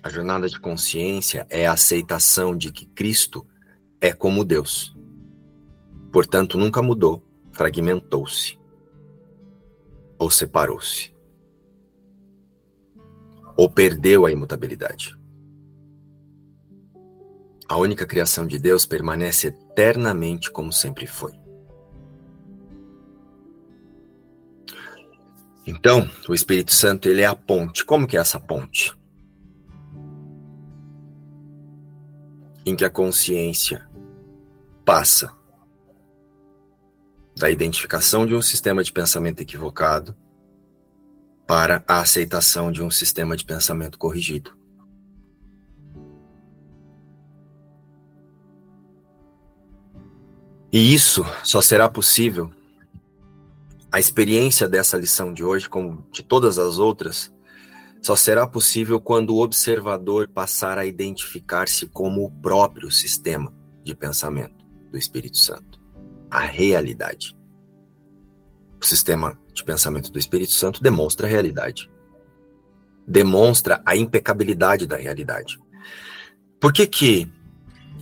A 0.02 0.08
jornada 0.08 0.48
de 0.48 0.58
consciência 0.58 1.46
é 1.50 1.66
a 1.66 1.72
aceitação 1.72 2.56
de 2.56 2.72
que 2.72 2.86
Cristo 2.86 3.46
é 4.00 4.12
como 4.12 4.44
Deus 4.44 4.96
Portanto, 6.12 6.58
nunca 6.58 6.82
mudou, 6.82 7.22
fragmentou-se 7.52 8.58
ou 10.18 10.30
separou-se. 10.30 11.14
Ou 13.56 13.70
perdeu 13.70 14.26
a 14.26 14.32
imutabilidade. 14.32 15.16
A 17.70 17.76
única 17.76 18.04
criação 18.04 18.48
de 18.48 18.58
Deus 18.58 18.84
permanece 18.84 19.46
eternamente 19.46 20.50
como 20.50 20.72
sempre 20.72 21.06
foi. 21.06 21.38
Então, 25.64 26.10
o 26.28 26.34
Espírito 26.34 26.74
Santo 26.74 27.08
ele 27.08 27.22
é 27.22 27.26
a 27.26 27.36
ponte. 27.36 27.84
Como 27.84 28.08
que 28.08 28.16
é 28.16 28.20
essa 28.20 28.40
ponte? 28.40 28.92
Em 32.66 32.74
que 32.74 32.84
a 32.84 32.90
consciência 32.90 33.88
passa 34.84 35.32
da 37.36 37.52
identificação 37.52 38.26
de 38.26 38.34
um 38.34 38.42
sistema 38.42 38.82
de 38.82 38.92
pensamento 38.92 39.42
equivocado 39.42 40.16
para 41.46 41.84
a 41.86 42.00
aceitação 42.00 42.72
de 42.72 42.82
um 42.82 42.90
sistema 42.90 43.36
de 43.36 43.44
pensamento 43.44 43.96
corrigido. 43.96 44.59
E 50.72 50.94
isso 50.94 51.24
só 51.42 51.60
será 51.60 51.88
possível, 51.88 52.50
a 53.90 53.98
experiência 53.98 54.68
dessa 54.68 54.96
lição 54.96 55.32
de 55.32 55.42
hoje, 55.42 55.68
como 55.68 56.06
de 56.12 56.22
todas 56.22 56.58
as 56.58 56.78
outras, 56.78 57.32
só 58.00 58.14
será 58.14 58.46
possível 58.46 59.00
quando 59.00 59.34
o 59.34 59.42
observador 59.42 60.28
passar 60.28 60.78
a 60.78 60.86
identificar-se 60.86 61.86
como 61.86 62.24
o 62.24 62.30
próprio 62.30 62.90
sistema 62.90 63.52
de 63.82 63.94
pensamento 63.94 64.64
do 64.90 64.96
Espírito 64.96 65.38
Santo 65.38 65.80
a 66.30 66.40
realidade. 66.40 67.36
O 68.80 68.86
sistema 68.86 69.36
de 69.52 69.64
pensamento 69.64 70.12
do 70.12 70.18
Espírito 70.18 70.52
Santo 70.52 70.80
demonstra 70.80 71.26
a 71.26 71.30
realidade. 71.30 71.90
Demonstra 73.06 73.82
a 73.84 73.96
impecabilidade 73.96 74.86
da 74.86 74.96
realidade. 74.96 75.58
Por 76.60 76.72
que 76.72 76.86
que 76.86 77.28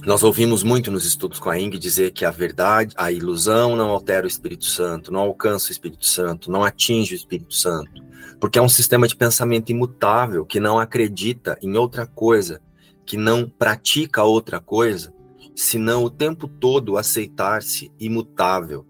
nós 0.08 0.22
ouvimos 0.22 0.62
muito 0.62 0.90
nos 0.90 1.04
estudos 1.04 1.38
com 1.38 1.50
a 1.50 1.60
Ing 1.60 1.76
dizer 1.76 2.12
que 2.12 2.24
a 2.24 2.30
verdade, 2.30 2.94
a 2.96 3.12
ilusão 3.12 3.76
não 3.76 3.90
altera 3.90 4.24
o 4.24 4.26
Espírito 4.26 4.64
Santo, 4.64 5.12
não 5.12 5.20
alcança 5.20 5.68
o 5.68 5.70
Espírito 5.70 6.06
Santo, 6.06 6.50
não 6.50 6.64
atinge 6.64 7.12
o 7.12 7.14
Espírito 7.14 7.52
Santo, 7.52 8.02
porque 8.40 8.58
é 8.58 8.62
um 8.62 8.70
sistema 8.70 9.06
de 9.06 9.14
pensamento 9.14 9.68
imutável 9.68 10.46
que 10.46 10.58
não 10.58 10.78
acredita 10.78 11.58
em 11.60 11.76
outra 11.76 12.06
coisa, 12.06 12.58
que 13.04 13.18
não 13.18 13.46
pratica 13.46 14.24
outra 14.24 14.58
coisa, 14.58 15.12
senão 15.54 16.04
o 16.04 16.10
tempo 16.10 16.48
todo 16.48 16.96
aceitar-se 16.96 17.92
imutável, 18.00 18.86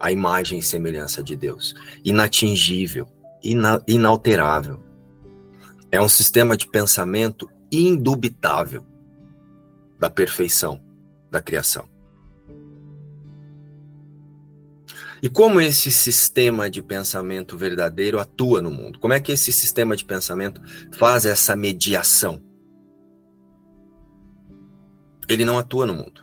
a 0.00 0.10
imagem 0.10 0.60
e 0.60 0.62
semelhança 0.62 1.22
de 1.22 1.36
Deus, 1.36 1.74
inatingível, 2.02 3.06
ina 3.42 3.82
inalterável. 3.86 4.82
É 5.92 6.00
um 6.00 6.08
sistema 6.08 6.56
de 6.56 6.66
pensamento 6.66 7.50
indubitável 7.70 8.93
da 10.04 10.10
perfeição 10.10 10.78
da 11.30 11.40
criação. 11.40 11.88
E 15.22 15.30
como 15.30 15.62
esse 15.62 15.90
sistema 15.90 16.68
de 16.68 16.82
pensamento 16.82 17.56
verdadeiro 17.56 18.20
atua 18.20 18.60
no 18.60 18.70
mundo? 18.70 18.98
Como 18.98 19.14
é 19.14 19.20
que 19.20 19.32
esse 19.32 19.50
sistema 19.50 19.96
de 19.96 20.04
pensamento 20.04 20.60
faz 20.92 21.24
essa 21.24 21.56
mediação? 21.56 22.42
ele 25.26 25.42
não 25.42 25.58
atua 25.58 25.86
no 25.86 25.94
mundo. 25.94 26.22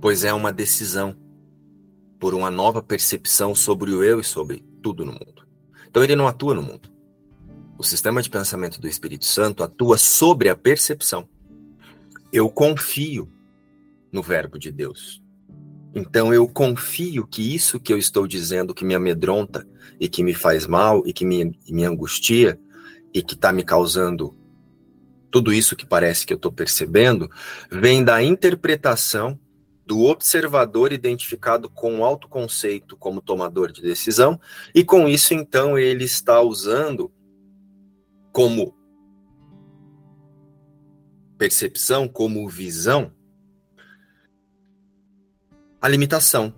Pois 0.00 0.24
é 0.24 0.32
uma 0.32 0.50
decisão 0.50 1.14
por 2.18 2.32
uma 2.32 2.50
nova 2.50 2.82
percepção 2.82 3.54
sobre 3.54 3.90
o 3.90 4.02
eu 4.02 4.20
e 4.20 4.24
sobre 4.24 4.64
tudo 4.82 5.04
no 5.04 5.12
mundo. 5.12 5.46
Então 5.86 6.02
ele 6.02 6.16
não 6.16 6.26
atua 6.26 6.54
no 6.54 6.62
mundo. 6.62 6.93
O 7.84 7.86
sistema 7.86 8.22
de 8.22 8.30
pensamento 8.30 8.80
do 8.80 8.88
Espírito 8.88 9.26
Santo 9.26 9.62
atua 9.62 9.98
sobre 9.98 10.48
a 10.48 10.56
percepção. 10.56 11.28
Eu 12.32 12.48
confio 12.48 13.30
no 14.10 14.22
Verbo 14.22 14.58
de 14.58 14.72
Deus. 14.72 15.22
Então 15.94 16.32
eu 16.32 16.48
confio 16.48 17.26
que 17.26 17.54
isso 17.54 17.78
que 17.78 17.92
eu 17.92 17.98
estou 17.98 18.26
dizendo 18.26 18.72
que 18.72 18.86
me 18.86 18.94
amedronta 18.94 19.68
e 20.00 20.08
que 20.08 20.22
me 20.22 20.32
faz 20.32 20.66
mal 20.66 21.06
e 21.06 21.12
que 21.12 21.26
me, 21.26 21.54
me 21.68 21.84
angustia 21.84 22.58
e 23.12 23.22
que 23.22 23.34
está 23.34 23.52
me 23.52 23.62
causando 23.62 24.34
tudo 25.30 25.52
isso 25.52 25.76
que 25.76 25.84
parece 25.84 26.24
que 26.24 26.32
eu 26.32 26.36
estou 26.36 26.50
percebendo, 26.50 27.30
vem 27.70 28.02
da 28.02 28.22
interpretação 28.22 29.38
do 29.84 30.04
observador 30.04 30.90
identificado 30.90 31.68
com 31.68 31.98
o 31.98 32.04
autoconceito 32.04 32.96
como 32.96 33.20
tomador 33.20 33.70
de 33.70 33.82
decisão, 33.82 34.40
e 34.74 34.82
com 34.82 35.06
isso, 35.06 35.34
então, 35.34 35.78
ele 35.78 36.04
está 36.04 36.40
usando 36.40 37.12
como 38.34 38.76
percepção, 41.38 42.08
como 42.08 42.48
visão, 42.48 43.12
a 45.80 45.86
limitação, 45.86 46.52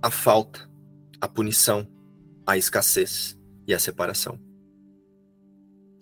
a 0.00 0.08
falta, 0.08 0.70
a 1.20 1.26
punição, 1.26 1.88
a 2.46 2.56
escassez 2.56 3.36
e 3.66 3.74
a 3.74 3.78
separação. 3.80 4.38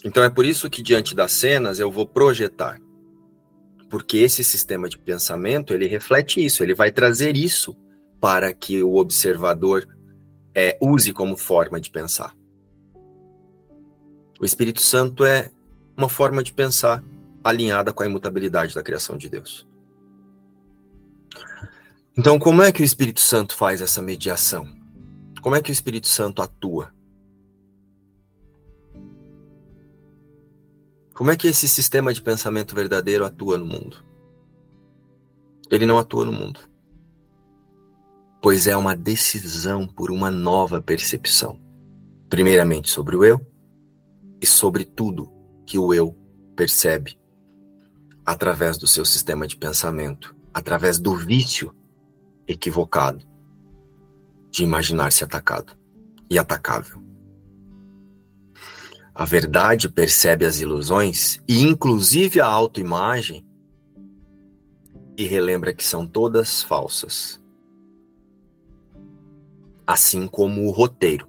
Então 0.05 0.23
é 0.23 0.29
por 0.29 0.45
isso 0.45 0.69
que 0.69 0.83
diante 0.83 1.15
das 1.15 1.33
cenas 1.33 1.81
eu 1.81 1.91
vou 1.91 2.07
projetar. 2.07 2.79
Porque 3.89 4.19
esse 4.19 4.45
sistema 4.45 4.91
de 4.91 4.99
pensamento, 4.99 5.73
ele 5.73 5.87
reflete 5.87 6.45
isso, 6.45 6.63
ele 6.63 6.75
vai 6.75 6.93
trazer 6.93 7.35
isso 7.35 7.75
para 8.21 8.53
que 8.53 8.83
o 8.83 8.97
observador 8.97 9.89
é, 10.55 10.77
use 10.83 11.15
como 11.15 11.35
forma 11.35 11.81
de 11.81 11.91
pensar. 11.91 12.39
O 14.41 14.45
Espírito 14.45 14.81
Santo 14.81 15.23
é 15.23 15.51
uma 15.95 16.09
forma 16.09 16.43
de 16.43 16.51
pensar 16.51 17.05
alinhada 17.45 17.93
com 17.93 18.03
a 18.03 18.07
imutabilidade 18.07 18.75
da 18.75 18.83
criação 18.83 19.19
de 19.19 19.29
Deus. 19.29 19.69
Então, 22.17 22.39
como 22.39 22.63
é 22.63 22.73
que 22.73 22.81
o 22.81 22.85
Espírito 22.85 23.21
Santo 23.21 23.55
faz 23.55 23.83
essa 23.83 24.01
mediação? 24.01 24.67
Como 25.43 25.55
é 25.55 25.61
que 25.61 25.71
o 25.71 25.73
Espírito 25.73 26.09
Santo 26.09 26.41
atua? 26.41 26.91
Como 31.15 31.31
é 31.31 31.37
que 31.37 31.47
esse 31.47 31.69
sistema 31.69 32.15
de 32.15 32.23
pensamento 32.23 32.75
verdadeiro 32.75 33.27
atua 33.27 33.59
no 33.59 33.67
mundo? 33.67 34.03
Ele 35.71 35.85
não 35.85 35.99
atua 35.99 36.25
no 36.25 36.33
mundo. 36.33 36.61
Pois 38.41 38.67
é 38.67 38.75
uma 38.75 38.97
decisão 38.97 39.87
por 39.87 40.11
uma 40.11 40.31
nova 40.31 40.81
percepção. 40.81 41.61
Primeiramente 42.31 42.89
sobre 42.89 43.17
o 43.17 43.25
eu 43.25 43.51
e 44.41 44.47
sobre 44.47 44.85
tudo 44.85 45.31
que 45.67 45.79
o 45.79 45.93
eu 45.93 46.17
percebe 46.57 47.19
através 48.25 48.79
do 48.79 48.87
seu 48.87 49.05
sistema 49.05 49.47
de 49.47 49.57
pensamento, 49.57 50.37
através 50.53 50.99
do 50.99 51.15
vício 51.15 51.75
equivocado 52.47 53.25
de 54.51 54.65
imaginar-se 54.65 55.23
atacado 55.23 55.77
e 56.29 56.39
atacável. 56.39 57.03
A 59.15 59.25
verdade 59.25 59.89
percebe 59.89 60.47
as 60.47 60.61
ilusões 60.61 61.43
e, 61.47 61.63
inclusive, 61.63 62.41
a 62.41 62.47
autoimagem 62.47 63.47
e 65.17 65.25
relembra 65.25 65.75
que 65.75 65.85
são 65.85 66.07
todas 66.07 66.63
falsas. 66.63 67.41
Assim 69.87 70.27
como 70.27 70.67
o 70.67 70.71
roteiro 70.71 71.29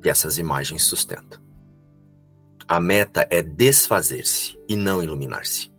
que 0.00 0.08
essas 0.08 0.38
imagens 0.38 0.84
sustentam. 0.84 1.43
A 2.66 2.80
meta 2.80 3.26
é 3.30 3.42
desfazer-se 3.42 4.58
e 4.68 4.74
não 4.74 5.02
iluminar-se. 5.02 5.70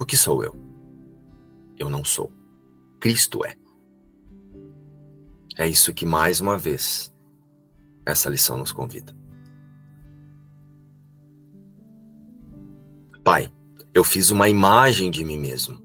O 0.00 0.06
que 0.06 0.16
sou 0.16 0.44
eu? 0.44 0.54
Eu 1.76 1.90
não 1.90 2.04
sou. 2.04 2.32
Cristo 3.00 3.44
é. 3.44 3.56
É 5.56 5.66
isso 5.66 5.92
que, 5.92 6.06
mais 6.06 6.40
uma 6.40 6.56
vez, 6.56 7.12
essa 8.06 8.30
lição 8.30 8.56
nos 8.56 8.70
convida. 8.70 9.16
Pai, 13.24 13.52
eu 13.92 14.04
fiz 14.04 14.30
uma 14.30 14.48
imagem 14.48 15.10
de 15.10 15.24
mim 15.24 15.38
mesmo. 15.38 15.82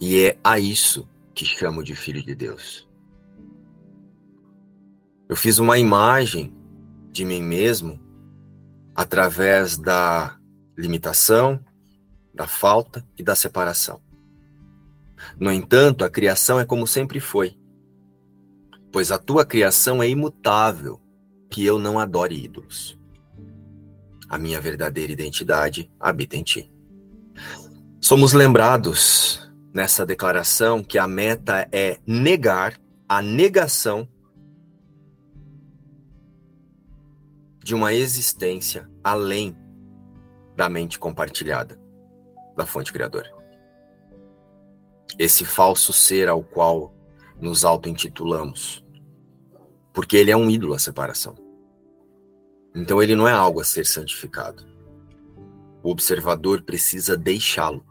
E 0.00 0.24
é 0.24 0.38
a 0.42 0.58
isso 0.58 1.08
que 1.32 1.44
chamo 1.44 1.84
de 1.84 1.94
filho 1.94 2.22
de 2.22 2.34
Deus. 2.34 2.88
Eu 5.28 5.36
fiz 5.36 5.58
uma 5.58 5.78
imagem 5.78 6.52
de 7.12 7.24
mim 7.24 7.42
mesmo 7.42 8.00
através 8.94 9.76
da 9.76 10.36
limitação, 10.76 11.62
da 12.34 12.46
falta 12.46 13.06
e 13.16 13.22
da 13.22 13.36
separação. 13.36 14.00
No 15.38 15.52
entanto, 15.52 16.04
a 16.04 16.10
criação 16.10 16.58
é 16.58 16.64
como 16.64 16.86
sempre 16.86 17.20
foi 17.20 17.56
pois 18.92 19.10
a 19.10 19.18
tua 19.18 19.44
criação 19.44 20.02
é 20.02 20.08
imutável, 20.08 21.00
que 21.50 21.64
eu 21.64 21.78
não 21.78 21.98
adore 21.98 22.44
ídolos. 22.44 22.98
A 24.28 24.38
minha 24.38 24.60
verdadeira 24.60 25.12
identidade 25.12 25.90
habita 25.98 26.36
em 26.36 26.42
ti. 26.42 26.70
Somos 28.00 28.34
lembrados 28.34 29.50
nessa 29.72 30.04
declaração 30.04 30.84
que 30.84 30.98
a 30.98 31.08
meta 31.08 31.66
é 31.72 31.98
negar 32.06 32.78
a 33.08 33.22
negação 33.22 34.06
de 37.62 37.74
uma 37.74 37.92
existência 37.92 38.88
além 39.02 39.56
da 40.56 40.68
mente 40.68 40.98
compartilhada 40.98 41.80
da 42.56 42.66
fonte 42.66 42.92
criadora. 42.92 43.30
Esse 45.18 45.44
falso 45.44 45.92
ser 45.92 46.28
ao 46.28 46.42
qual 46.42 46.94
nos 47.40 47.64
auto-intitulamos 47.64 48.82
porque 49.92 50.16
ele 50.16 50.30
é 50.30 50.36
um 50.36 50.50
ídolo 50.50 50.74
a 50.74 50.78
separação. 50.78 51.34
Então 52.74 53.02
ele 53.02 53.14
não 53.14 53.28
é 53.28 53.32
algo 53.32 53.60
a 53.60 53.64
ser 53.64 53.84
santificado. 53.84 54.66
O 55.82 55.90
observador 55.90 56.62
precisa 56.62 57.16
deixá-lo. 57.16 57.84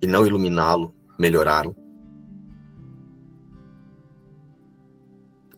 E 0.00 0.06
não 0.06 0.26
iluminá-lo, 0.26 0.94
melhorá-lo. 1.18 1.74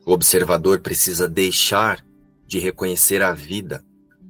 O 0.07 0.13
observador 0.13 0.81
precisa 0.81 1.29
deixar 1.29 2.05
de 2.47 2.59
reconhecer 2.59 3.23
a 3.23 3.33
vida 3.33 3.83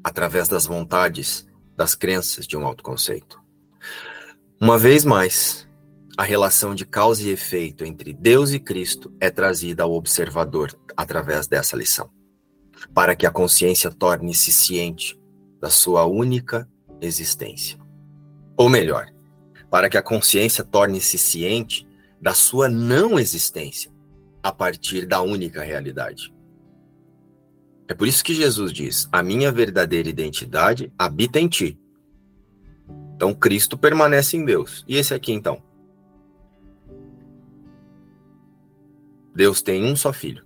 através 0.05 0.49
das 0.49 0.67
vontades, 0.67 1.47
das 1.77 1.95
crenças 1.95 2.47
de 2.47 2.57
um 2.57 2.65
autoconceito. 2.65 3.43
Uma 4.61 4.79
vez 4.79 5.05
mais, 5.05 5.69
a 6.17 6.23
relação 6.23 6.77
de 6.77 6.87
causa 6.87 7.25
e 7.25 7.31
efeito 7.31 7.85
entre 7.85 8.13
Deus 8.13 8.53
e 8.53 8.61
Cristo 8.61 9.13
é 9.19 9.31
trazida 9.31 9.83
ao 9.83 9.93
observador 9.93 10.73
através 10.97 11.49
dessa 11.49 11.77
lição, 11.77 12.09
para 12.95 13.17
que 13.17 13.27
a 13.27 13.31
consciência 13.33 13.91
torne-se 13.91 14.53
ciente 14.53 15.19
da 15.61 15.71
sua 15.71 16.05
única 16.05 16.69
existência. 17.01 17.79
Ou 18.57 18.69
melhor, 18.69 19.09
para 19.69 19.91
que 19.91 19.99
a 19.99 20.03
consciência 20.03 20.63
torne-se 20.63 21.19
ciente 21.19 21.85
da 22.21 22.33
sua 22.33 22.69
não 22.69 23.19
existência 23.19 23.94
a 24.45 24.53
partir 24.53 25.07
da 25.07 25.23
única 25.23 25.63
realidade. 25.63 26.31
É 27.89 27.95
por 27.95 28.07
isso 28.07 28.23
que 28.23 28.35
Jesus 28.35 28.73
diz: 28.75 29.09
A 29.11 29.23
minha 29.23 29.51
verdadeira 29.51 30.07
identidade 30.07 30.93
habita 30.99 31.41
em 31.41 31.49
ti. 31.49 31.81
Então 33.17 33.33
Cristo 33.33 33.79
permanece 33.79 34.37
em 34.37 34.45
Deus. 34.45 34.85
E 34.87 34.99
esse 34.99 35.15
aqui 35.15 35.33
então? 35.33 35.63
Deus 39.35 39.63
tem 39.63 39.83
um 39.83 39.97
só 39.97 40.13
filho. 40.13 40.45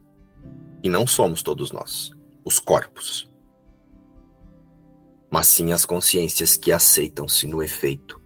E 0.81 0.89
não 0.89 1.05
somos 1.05 1.43
todos 1.43 1.73
nós, 1.73 2.13
os 2.45 2.61
corpos. 2.61 3.29
Mas 5.29 5.49
sim 5.49 5.73
as 5.73 5.85
consciências 5.85 6.57
que 6.57 6.71
aceitam-se 6.71 7.49
no 7.49 7.65
efeito. 7.65 8.21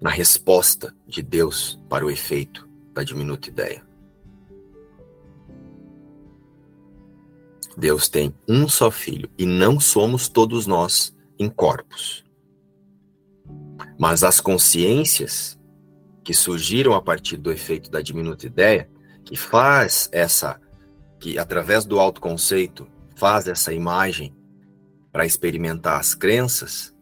Na 0.00 0.08
resposta 0.08 0.94
de 1.06 1.22
Deus 1.22 1.78
para 1.88 2.04
o 2.04 2.10
efeito 2.10 2.73
da 2.94 3.02
diminuta 3.02 3.48
ideia. 3.48 3.82
Deus 7.76 8.08
tem 8.08 8.32
um 8.48 8.68
só 8.68 8.90
filho 8.90 9.28
e 9.36 9.44
não 9.44 9.80
somos 9.80 10.28
todos 10.28 10.66
nós 10.66 11.14
em 11.38 11.50
corpos. 11.50 12.24
Mas 13.98 14.22
as 14.22 14.40
consciências 14.40 15.58
que 16.22 16.32
surgiram 16.32 16.94
a 16.94 17.02
partir 17.02 17.36
do 17.36 17.52
efeito 17.52 17.90
da 17.90 18.00
diminuta 18.00 18.46
ideia, 18.46 18.88
que 19.24 19.36
faz 19.36 20.08
essa, 20.12 20.60
que 21.18 21.38
através 21.38 21.84
do 21.84 21.98
autoconceito 21.98 22.86
faz 23.16 23.48
essa 23.48 23.72
imagem 23.72 24.34
para 25.12 25.26
experimentar 25.26 25.98
as 25.98 26.14
crenças, 26.14 26.94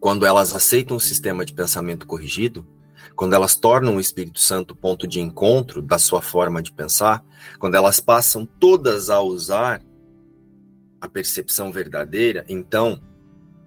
quando 0.00 0.24
elas 0.24 0.54
aceitam 0.54 0.96
o 0.96 1.00
sistema 1.00 1.44
de 1.44 1.52
pensamento 1.52 2.06
corrigido, 2.06 2.66
quando 3.14 3.34
elas 3.34 3.56
tornam 3.56 3.96
o 3.96 4.00
Espírito 4.00 4.40
Santo 4.40 4.74
ponto 4.74 5.06
de 5.06 5.20
encontro 5.20 5.82
da 5.82 5.98
sua 5.98 6.22
forma 6.22 6.62
de 6.62 6.72
pensar, 6.72 7.24
quando 7.58 7.74
elas 7.74 8.00
passam 8.00 8.46
todas 8.46 9.10
a 9.10 9.20
usar 9.20 9.82
a 11.00 11.08
percepção 11.08 11.70
verdadeira, 11.72 12.44
então, 12.48 13.00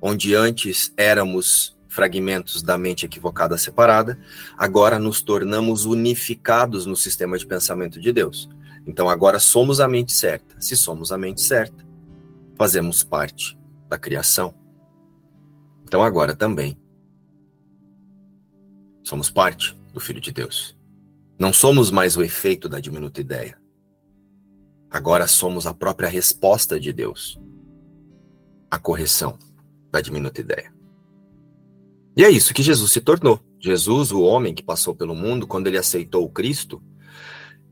onde 0.01 0.35
antes 0.35 0.93
éramos 0.97 1.77
fragmentos 1.87 2.63
da 2.63 2.77
mente 2.77 3.05
equivocada 3.05 3.57
separada, 3.57 4.17
agora 4.57 4.97
nos 4.97 5.21
tornamos 5.21 5.85
unificados 5.85 6.85
no 6.85 6.95
sistema 6.95 7.37
de 7.37 7.45
pensamento 7.45 7.99
de 7.99 8.13
Deus. 8.13 8.49
Então 8.87 9.09
agora 9.09 9.39
somos 9.39 9.79
a 9.79 9.87
mente 9.87 10.13
certa. 10.13 10.55
Se 10.59 10.75
somos 10.75 11.11
a 11.11 11.17
mente 11.17 11.41
certa, 11.41 11.85
fazemos 12.55 13.03
parte 13.03 13.59
da 13.89 13.97
criação. 13.97 14.53
Então 15.83 16.01
agora 16.01 16.33
também 16.33 16.80
somos 19.03 19.29
parte 19.29 19.75
do 19.93 19.99
Filho 19.99 20.21
de 20.21 20.31
Deus. 20.31 20.77
Não 21.39 21.51
somos 21.51 21.89
mais 21.89 22.15
o 22.17 22.23
efeito 22.23 22.69
da 22.69 22.79
diminuta 22.79 23.19
ideia. 23.19 23.59
Agora 24.89 25.27
somos 25.27 25.65
a 25.65 25.73
própria 25.73 26.09
resposta 26.09 26.79
de 26.79 26.91
Deus 26.93 27.39
à 28.69 28.77
correção 28.77 29.37
da 29.91 30.01
diminuta 30.01 30.41
ideia. 30.41 30.73
E 32.15 32.23
é 32.23 32.29
isso 32.29 32.53
que 32.53 32.61
Jesus 32.61 32.91
se 32.91 33.01
tornou. 33.01 33.39
Jesus, 33.59 34.11
o 34.11 34.21
homem 34.21 34.53
que 34.53 34.63
passou 34.63 34.93
pelo 34.95 35.15
mundo, 35.15 35.47
quando 35.47 35.67
ele 35.67 35.77
aceitou 35.77 36.25
o 36.25 36.29
Cristo, 36.29 36.81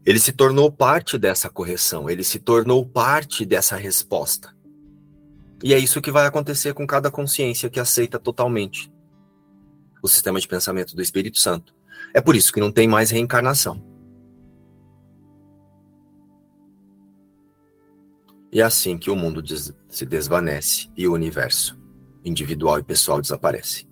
Ele 0.05 0.19
se 0.19 0.31
tornou 0.31 0.71
parte 0.71 1.17
dessa 1.17 1.49
correção, 1.49 2.09
ele 2.09 2.23
se 2.23 2.39
tornou 2.39 2.85
parte 2.85 3.45
dessa 3.45 3.75
resposta. 3.75 4.55
E 5.61 5.73
é 5.73 5.77
isso 5.77 6.01
que 6.01 6.09
vai 6.09 6.25
acontecer 6.25 6.73
com 6.73 6.87
cada 6.87 7.11
consciência 7.11 7.69
que 7.69 7.79
aceita 7.79 8.17
totalmente 8.17 8.89
o 10.01 10.07
sistema 10.07 10.39
de 10.39 10.47
pensamento 10.47 10.95
do 10.95 11.01
Espírito 11.01 11.37
Santo. 11.37 11.73
É 12.13 12.21
por 12.21 12.35
isso 12.35 12.51
que 12.51 12.59
não 12.59 12.71
tem 12.71 12.87
mais 12.87 13.11
reencarnação. 13.11 13.83
E 18.51 18.61
é 18.61 18.63
assim 18.63 18.97
que 18.97 19.11
o 19.11 19.15
mundo 19.15 19.41
des 19.41 19.73
se 19.89 20.05
desvanece 20.05 20.89
e 20.97 21.07
o 21.07 21.13
universo 21.13 21.79
individual 22.25 22.79
e 22.79 22.83
pessoal 22.83 23.21
desaparece. 23.21 23.87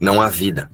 Não 0.00 0.20
há 0.20 0.28
vida 0.28 0.70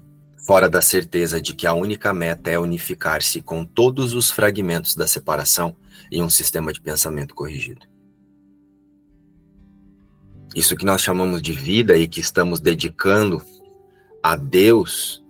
fora 0.47 0.69
da 0.69 0.81
certeza 0.81 1.41
de 1.41 1.55
que 1.55 1.67
a 1.67 1.75
única 1.75 2.13
meta 2.13 2.51
é 2.51 2.59
unificar-se 2.59 3.43
com 3.43 3.65
todos 3.65 4.15
os 4.15 4.31
fragmentos 4.31 4.95
da 4.95 5.07
separação 5.07 5.77
em 6.11 6.23
um 6.23 6.31
sistema 6.31 6.73
de 6.73 6.81
pensamento 6.81 7.35
corrigido. 7.35 7.87
Isso 10.55 10.75
que 10.77 10.85
nós 10.85 11.01
chamamos 11.01 11.41
de 11.41 11.53
vida 11.53 11.97
e 11.97 12.09
que 12.09 12.21
estamos 12.21 12.61
dedicando 12.61 13.41
a 14.23 14.35
Deus 14.35 15.25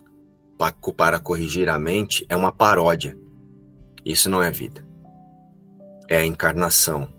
para 0.97 1.19
corrigir 1.19 1.69
a 1.69 1.79
mente 1.79 2.25
é 2.29 2.37
uma 2.37 2.53
paródia. 2.53 3.17
Isso 4.05 4.31
não 4.31 4.43
é 4.43 4.51
vida. 4.51 4.87
É 6.09 6.19
a 6.19 6.27
encarnação 6.27 7.13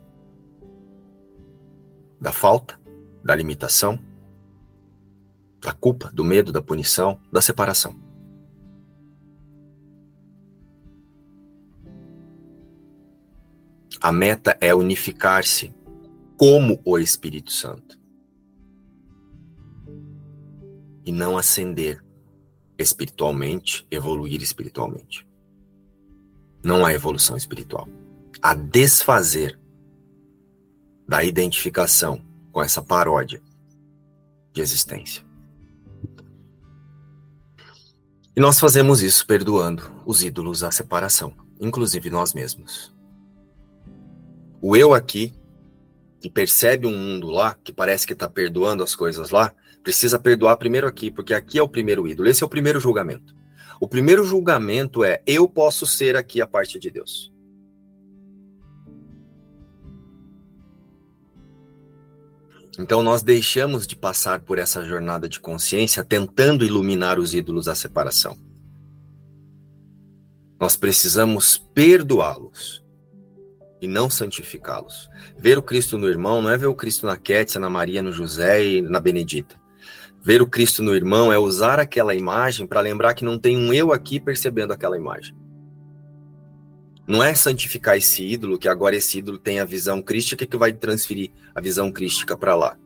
da 2.20 2.32
falta, 2.32 2.80
da 3.24 3.36
limitação, 3.36 4.00
da 5.62 5.72
culpa, 5.72 6.12
do 6.12 6.24
medo, 6.24 6.52
da 6.52 6.62
punição, 6.62 7.20
da 7.32 7.42
separação. 7.42 7.96
A 14.02 14.12
meta 14.12 14.58
é 14.60 14.74
unificar-se 14.74 15.72
como 16.36 16.82
o 16.84 16.98
Espírito 16.98 17.52
Santo. 17.52 18.00
E 21.06 21.12
não 21.12 21.38
ascender 21.38 22.04
espiritualmente, 22.80 23.86
evoluir 23.92 24.42
espiritualmente. 24.42 25.28
Não 26.64 26.84
há 26.84 26.94
evolução 26.94 27.38
espiritual. 27.38 27.88
A 28.42 28.56
desfazer 28.56 29.60
da 31.08 31.24
identificação 31.24 32.26
com 32.52 32.62
essa 32.62 32.82
paródia 32.82 33.40
de 34.52 34.62
existência. 34.62 35.31
E 38.34 38.40
nós 38.40 38.60
fazemos 38.60 39.02
isso 39.02 39.28
perdoando 39.28 39.92
os 40.06 40.24
ídolos 40.24 40.64
à 40.64 40.72
separação, 40.72 41.34
inclusive 41.60 42.10
nós 42.10 42.34
mesmos. 42.34 42.96
O 44.62 44.78
eu 44.78 44.94
aqui, 44.94 45.34
que 46.22 46.30
percebe 46.30 46.88
um 46.88 46.98
mundo 46.98 47.30
lá, 47.30 47.58
que 47.62 47.74
parece 47.74 48.08
que 48.08 48.14
está 48.14 48.30
perdoando 48.30 48.84
as 48.84 48.96
coisas 48.96 49.32
lá, 49.32 49.54
precisa 49.84 50.18
perdoar 50.18 50.56
primeiro 50.56 50.88
aqui, 50.88 51.12
porque 51.12 51.34
aqui 51.34 51.60
é 51.60 51.64
o 51.64 51.68
primeiro 51.68 52.08
ídolo, 52.08 52.30
esse 52.30 52.42
é 52.42 52.46
o 52.46 52.50
primeiro 52.50 52.80
julgamento. 52.80 53.36
O 53.82 53.88
primeiro 53.88 54.24
julgamento 54.24 55.04
é: 55.04 55.22
eu 55.26 55.50
posso 55.50 55.86
ser 55.86 56.16
aqui 56.16 56.40
a 56.40 56.48
parte 56.48 56.80
de 56.80 56.90
Deus. 56.90 57.31
Então 62.80 63.04
nós 63.04 63.22
deixamos 63.22 63.86
de 63.86 63.96
passar 63.96 64.42
por 64.42 64.58
essa 64.58 64.86
jornada 64.86 65.28
de 65.28 65.40
consciência 65.40 66.04
tentando 66.04 66.66
iluminar 66.66 67.20
os 67.20 67.34
ídolos 67.34 67.66
da 67.66 67.76
separação. 67.76 68.38
Nós 70.60 70.76
precisamos 70.76 71.58
perdoá-los 71.74 72.84
e 73.82 73.88
não 73.88 74.10
santificá-los. 74.10 75.10
Ver 75.38 75.58
o 75.58 75.64
Cristo 75.64 75.98
no 75.98 76.08
irmão 76.08 76.42
não 76.42 76.50
é 76.50 76.58
ver 76.58 76.68
o 76.68 76.76
Cristo 76.76 77.08
na 77.08 77.18
Kétia, 77.18 77.60
na 77.60 77.70
Maria, 77.70 78.02
no 78.02 78.12
José 78.12 78.64
e 78.64 78.82
na 78.82 79.00
Benedita. 79.00 79.60
Ver 80.24 80.42
o 80.42 80.48
Cristo 80.48 80.84
no 80.84 80.96
irmão 80.96 81.34
é 81.34 81.40
usar 81.40 81.80
aquela 81.80 82.14
imagem 82.14 82.68
para 82.68 82.80
lembrar 82.80 83.16
que 83.16 83.26
não 83.26 83.40
tem 83.40 83.58
um 83.58 83.74
eu 83.74 83.92
aqui 83.92 84.20
percebendo 84.20 84.72
aquela 84.72 84.96
imagem. 84.96 85.36
Não 87.12 87.22
é 87.22 87.36
santificar 87.36 87.98
esse 87.98 88.24
ídolo, 88.24 88.58
que 88.58 88.70
agora 88.70 88.96
esse 88.96 89.20
ídolo 89.20 89.38
tem 89.38 89.60
a 89.60 89.66
visão 89.66 90.02
crística 90.02 90.46
que 90.46 90.56
vai 90.56 90.72
transferir 90.72 91.30
a 91.54 91.60
visão 91.60 91.92
crística 91.92 92.38
para 92.38 92.56
lá. 92.56 92.78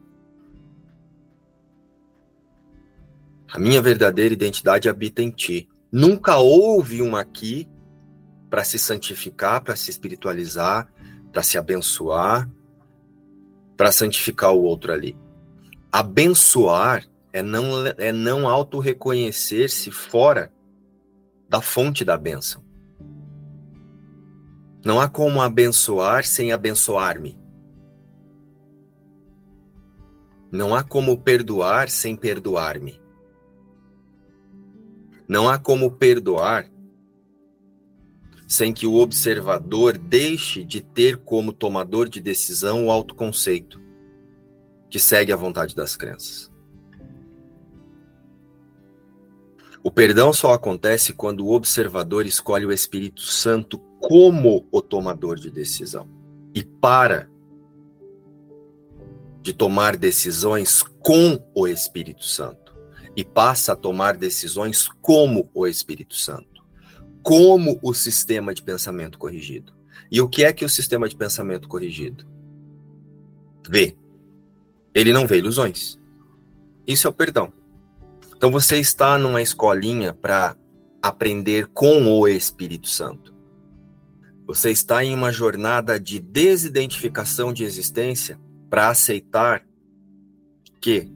A 3.53 3.59
minha 3.59 3.79
verdadeira 3.83 4.33
identidade 4.33 4.89
habita 4.89 5.21
em 5.21 5.29
ti. 5.29 5.69
Nunca 5.91 6.37
houve 6.37 7.03
um 7.03 7.15
aqui 7.15 7.69
para 8.49 8.63
se 8.63 8.79
santificar, 8.79 9.63
para 9.63 9.75
se 9.75 9.91
espiritualizar, 9.91 10.91
para 11.31 11.43
se 11.43 11.59
abençoar, 11.59 12.49
para 13.77 13.91
santificar 13.91 14.55
o 14.55 14.63
outro 14.63 14.91
ali. 14.91 15.15
Abençoar 15.91 17.05
é 17.31 17.43
não, 17.43 17.85
é 17.85 18.11
não 18.11 18.49
auto-reconhecer-se 18.49 19.91
fora 19.91 20.51
da 21.47 21.61
fonte 21.61 22.03
da 22.03 22.17
bênção. 22.17 22.64
Não 24.85 25.01
há 25.01 25.09
como 25.09 25.41
abençoar 25.41 26.23
sem 26.23 26.51
abençoar-me. 26.51 27.35
Não 30.51 30.75
há 30.75 30.83
como 30.83 31.17
perdoar 31.17 31.89
sem 31.89 32.15
perdoar-me. 32.15 33.01
Não 35.27 35.49
há 35.49 35.57
como 35.57 35.89
perdoar 35.89 36.69
sem 38.47 38.71
que 38.71 38.85
o 38.85 38.93
observador 38.97 39.97
deixe 39.97 40.63
de 40.63 40.81
ter 40.81 41.17
como 41.17 41.51
tomador 41.51 42.07
de 42.07 42.21
decisão 42.21 42.85
o 42.85 42.91
autoconceito, 42.91 43.81
que 44.87 44.99
segue 44.99 45.33
a 45.33 45.35
vontade 45.35 45.73
das 45.73 45.95
crenças. 45.95 46.54
O 49.85 49.91
perdão 49.91 50.33
só 50.33 50.51
acontece 50.51 51.13
quando 51.13 51.45
o 51.45 51.51
observador 51.51 52.25
escolhe 52.25 52.65
o 52.65 52.71
Espírito 52.71 53.21
Santo 53.21 53.77
como 53.99 54.67
o 54.71 54.81
tomador 54.81 55.35
de 55.35 55.51
decisão 55.51 56.09
e 56.55 56.63
para 56.63 57.29
de 59.43 59.53
tomar 59.53 59.95
decisões 59.95 60.81
com 60.81 61.39
o 61.53 61.67
Espírito 61.67 62.25
Santo 62.25 62.75
e 63.15 63.23
passa 63.23 63.73
a 63.73 63.75
tomar 63.75 64.17
decisões 64.17 64.89
como 65.03 65.51
o 65.53 65.67
Espírito 65.67 66.15
Santo, 66.15 66.65
como 67.21 67.77
o 67.83 67.93
sistema 67.93 68.55
de 68.55 68.63
pensamento 68.63 69.19
corrigido. 69.19 69.71
E 70.09 70.19
o 70.19 70.27
que 70.27 70.43
é 70.43 70.51
que 70.51 70.65
o 70.65 70.69
sistema 70.69 71.07
de 71.07 71.15
pensamento 71.15 71.67
corrigido 71.67 72.25
vê? 73.69 73.95
Ele 74.95 75.13
não 75.13 75.27
vê 75.27 75.37
ilusões. 75.37 75.99
Isso 76.87 77.05
é 77.05 77.09
o 77.11 77.13
perdão. 77.13 77.53
Então 78.45 78.51
você 78.51 78.77
está 78.77 79.17
numa 79.17 79.41
escolinha 79.41 80.13
para 80.13 80.55
aprender 81.01 81.65
com 81.73 82.05
o 82.05 82.27
Espírito 82.27 82.87
Santo. 82.87 83.33
Você 84.45 84.69
está 84.69 85.03
em 85.03 85.15
uma 85.15 85.31
jornada 85.31 85.99
de 85.99 86.19
desidentificação 86.19 87.51
de 87.51 87.63
existência 87.63 88.39
para 88.69 88.89
aceitar 88.89 89.65
que 90.79 91.11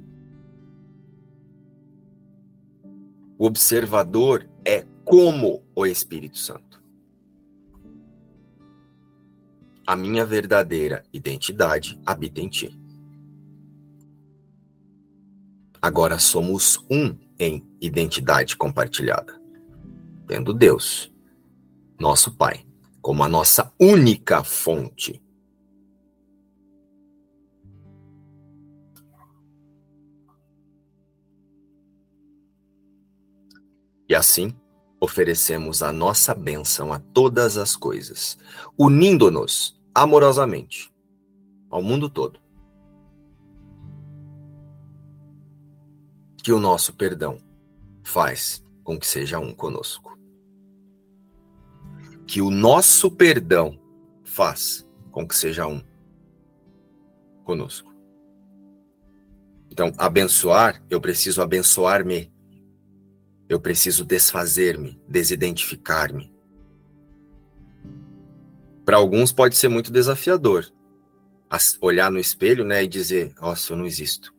o 3.38 3.46
observador 3.46 4.50
é 4.66 4.84
como 5.06 5.64
o 5.76 5.86
Espírito 5.86 6.40
Santo. 6.40 6.82
A 9.86 9.96
minha 9.96 10.26
verdadeira 10.26 11.04
identidade 11.14 12.02
habita 12.04 12.42
em 12.42 12.50
ti. 12.50 12.89
Agora 15.82 16.20
somos 16.20 16.78
um 16.90 17.16
em 17.40 17.66
identidade 17.80 18.58
compartilhada, 18.58 19.40
tendo 20.28 20.54
Deus, 20.54 21.12
nosso 21.98 22.36
Pai 22.36 22.66
como 23.02 23.24
a 23.24 23.30
nossa 23.30 23.74
única 23.80 24.44
fonte. 24.44 25.22
E 34.08 34.16
assim, 34.16 34.54
oferecemos 35.00 35.82
a 35.82 35.94
nossa 35.94 36.34
bênção 36.34 36.92
a 36.92 37.00
todas 37.00 37.58
as 37.58 37.76
coisas, 37.76 38.38
unindo-nos 38.78 39.80
amorosamente 39.94 40.92
ao 41.70 41.82
mundo 41.82 42.10
todo. 42.10 42.40
Que 46.50 46.54
o 46.54 46.60
nosso 46.60 46.94
perdão 46.94 47.40
faz 48.04 48.66
com 48.84 49.00
que 49.00 49.06
seja 49.06 49.38
um 49.38 49.54
conosco 49.54 50.10
que 52.30 52.44
o 52.44 52.52
nosso 52.52 53.10
perdão 53.10 53.80
faz 54.24 54.88
com 55.10 55.28
que 55.28 55.36
seja 55.36 55.66
um 55.66 55.82
conosco. 57.44 57.92
Então, 59.72 59.92
abençoar, 59.98 60.80
eu 60.92 61.02
preciso 61.02 61.42
abençoar-me. 61.42 62.32
Eu 63.50 63.60
preciso 63.60 64.06
desfazer-me, 64.06 65.02
desidentificar-me. 65.08 66.32
Para 68.86 68.98
alguns 68.98 69.32
pode 69.32 69.58
ser 69.58 69.68
muito 69.68 69.92
desafiador 69.92 70.72
olhar 71.82 72.12
no 72.12 72.20
espelho, 72.20 72.64
né, 72.64 72.84
e 72.84 72.88
dizer: 72.88 73.34
"Nossa, 73.42 73.74
eu 73.74 73.78
não 73.78 73.88
existo". 73.88 74.32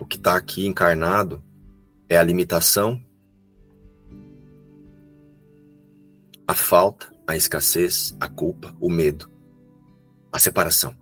O 0.00 0.04
que 0.04 0.16
está 0.16 0.36
aqui 0.36 0.66
encarnado 0.66 1.42
é 2.08 2.16
a 2.18 2.22
limitação, 2.22 3.02
a 6.46 6.54
falta, 6.54 7.12
a 7.26 7.36
escassez, 7.36 8.16
a 8.20 8.28
culpa, 8.28 8.74
o 8.80 8.90
medo, 8.90 9.30
a 10.30 10.38
separação. 10.38 10.94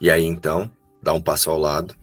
E 0.00 0.10
aí 0.10 0.24
então, 0.24 0.70
dá 1.02 1.12
um 1.12 1.20
passo 1.20 1.50
ao 1.50 1.58
lado, 1.58 1.94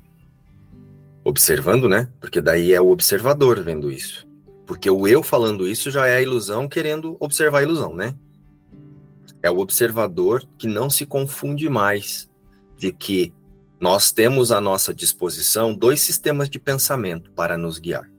observando, 1.24 1.88
né? 1.88 2.12
Porque 2.20 2.42
daí 2.42 2.74
é 2.74 2.82
o 2.82 2.90
observador 2.90 3.62
vendo 3.64 3.92
isso. 3.92 4.28
Porque 4.66 4.90
o 4.90 5.08
eu 5.08 5.24
falando 5.24 5.68
isso 5.68 5.90
já 5.90 6.08
é 6.08 6.18
a 6.18 6.22
ilusão 6.22 6.68
querendo 6.68 7.16
observar 7.20 7.60
a 7.60 7.64
ilusão, 7.64 7.96
né? 7.96 8.14
É 9.42 9.50
o 9.50 9.60
observador 9.60 10.44
que 10.58 10.68
não 10.68 10.90
se 10.90 11.06
confunde 11.06 11.70
mais 11.70 12.30
de 12.76 12.92
que 12.92 13.34
nós 13.80 14.12
temos 14.12 14.52
à 14.52 14.60
nossa 14.60 14.94
disposição 14.94 15.74
dois 15.74 16.02
sistemas 16.02 16.50
de 16.50 16.60
pensamento 16.60 17.32
para 17.32 17.58
nos 17.58 17.80
guiar. 17.80 18.10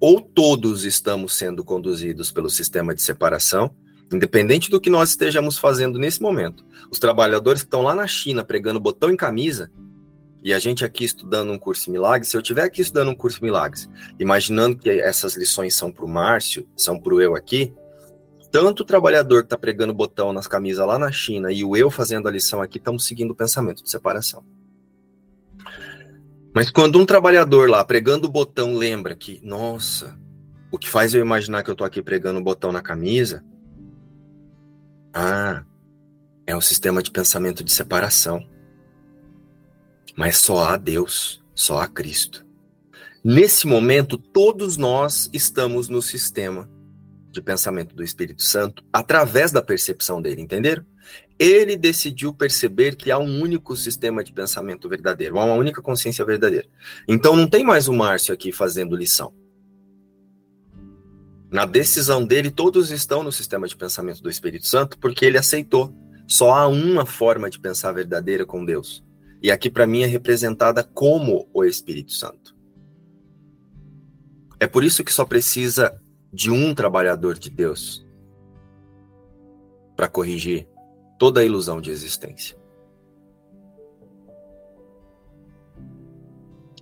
Ou 0.00 0.20
todos 0.20 0.84
estamos 0.84 1.34
sendo 1.34 1.64
conduzidos 1.64 2.32
pelo 2.32 2.50
sistema 2.50 2.94
de 2.94 3.02
separação, 3.02 3.74
Independente 4.12 4.70
do 4.70 4.80
que 4.80 4.90
nós 4.90 5.10
estejamos 5.10 5.56
fazendo 5.56 5.98
nesse 5.98 6.20
momento, 6.20 6.64
os 6.90 6.98
trabalhadores 6.98 7.62
que 7.62 7.66
estão 7.66 7.82
lá 7.82 7.94
na 7.94 8.06
China 8.06 8.44
pregando 8.44 8.78
botão 8.78 9.10
em 9.10 9.16
camisa, 9.16 9.70
e 10.42 10.52
a 10.52 10.58
gente 10.58 10.84
aqui 10.84 11.04
estudando 11.04 11.50
um 11.50 11.58
curso 11.58 11.90
milagres, 11.90 12.28
se 12.28 12.36
eu 12.36 12.40
estiver 12.42 12.64
aqui 12.64 12.82
estudando 12.82 13.08
um 13.08 13.14
curso 13.14 13.42
milagres, 13.42 13.88
imaginando 14.18 14.76
que 14.76 14.90
essas 14.90 15.34
lições 15.34 15.74
são 15.74 15.90
para 15.90 16.04
o 16.04 16.08
Márcio, 16.08 16.68
são 16.76 16.98
para 16.98 17.14
o 17.14 17.22
eu 17.22 17.34
aqui, 17.34 17.72
tanto 18.50 18.82
o 18.82 18.86
trabalhador 18.86 19.42
que 19.42 19.46
está 19.46 19.56
pregando 19.56 19.94
botão 19.94 20.30
nas 20.30 20.46
camisas 20.46 20.86
lá 20.86 20.98
na 20.98 21.10
China 21.10 21.50
e 21.50 21.64
o 21.64 21.74
eu 21.74 21.90
fazendo 21.90 22.28
a 22.28 22.30
lição 22.30 22.60
aqui, 22.60 22.76
estamos 22.76 23.06
seguindo 23.06 23.30
o 23.30 23.36
pensamento 23.36 23.82
de 23.82 23.90
separação. 23.90 24.44
Mas 26.54 26.70
quando 26.70 26.98
um 26.98 27.06
trabalhador 27.06 27.68
lá 27.68 27.84
pregando 27.84 28.26
o 28.26 28.30
botão 28.30 28.74
lembra 28.74 29.14
que, 29.16 29.40
nossa, 29.42 30.18
o 30.70 30.78
que 30.78 30.88
faz 30.88 31.14
eu 31.14 31.20
imaginar 31.20 31.62
que 31.62 31.70
eu 31.70 31.72
estou 31.72 31.86
aqui 31.86 32.02
pregando 32.02 32.40
o 32.40 32.42
botão 32.42 32.70
na 32.70 32.82
camisa 32.82 33.42
ah, 35.14 35.62
é 36.46 36.56
um 36.56 36.60
sistema 36.60 37.02
de 37.02 37.10
pensamento 37.10 37.62
de 37.62 37.72
separação. 37.72 38.46
Mas 40.16 40.38
só 40.38 40.64
há 40.64 40.76
Deus, 40.76 41.42
só 41.54 41.80
há 41.80 41.86
Cristo. 41.86 42.46
Nesse 43.24 43.66
momento, 43.66 44.18
todos 44.18 44.76
nós 44.76 45.30
estamos 45.32 45.88
no 45.88 46.02
sistema 46.02 46.68
de 47.32 47.42
pensamento 47.42 47.94
do 47.94 48.02
Espírito 48.02 48.42
Santo 48.42 48.84
através 48.92 49.50
da 49.50 49.62
percepção 49.62 50.20
dele, 50.20 50.42
entenderam? 50.42 50.84
Ele 51.38 51.76
decidiu 51.76 52.32
perceber 52.32 52.94
que 52.94 53.10
há 53.10 53.18
um 53.18 53.40
único 53.40 53.74
sistema 53.76 54.22
de 54.22 54.32
pensamento 54.32 54.88
verdadeiro, 54.88 55.38
há 55.38 55.44
uma 55.44 55.54
única 55.54 55.82
consciência 55.82 56.24
verdadeira. 56.24 56.68
Então 57.08 57.34
não 57.34 57.48
tem 57.48 57.64
mais 57.64 57.88
o 57.88 57.92
Márcio 57.92 58.32
aqui 58.32 58.52
fazendo 58.52 58.94
lição. 58.94 59.34
Na 61.50 61.66
decisão 61.66 62.24
dele, 62.24 62.50
todos 62.50 62.90
estão 62.90 63.22
no 63.22 63.30
sistema 63.30 63.68
de 63.68 63.76
pensamento 63.76 64.22
do 64.22 64.30
Espírito 64.30 64.66
Santo, 64.66 64.98
porque 64.98 65.26
ele 65.26 65.36
aceitou. 65.36 65.94
Só 66.26 66.54
há 66.54 66.66
uma 66.66 67.04
forma 67.04 67.50
de 67.50 67.60
pensar 67.60 67.92
verdadeira 67.92 68.46
com 68.46 68.64
Deus. 68.64 69.04
E 69.42 69.50
aqui, 69.50 69.68
para 69.68 69.86
mim, 69.86 70.02
é 70.02 70.06
representada 70.06 70.82
como 70.82 71.46
o 71.52 71.62
Espírito 71.62 72.12
Santo. 72.12 72.56
É 74.58 74.66
por 74.66 74.82
isso 74.82 75.04
que 75.04 75.12
só 75.12 75.26
precisa 75.26 76.00
de 76.32 76.50
um 76.50 76.74
trabalhador 76.74 77.38
de 77.38 77.50
Deus 77.50 78.06
para 79.94 80.08
corrigir 80.08 80.66
toda 81.18 81.40
a 81.40 81.44
ilusão 81.44 81.80
de 81.80 81.90
existência. 81.90 82.56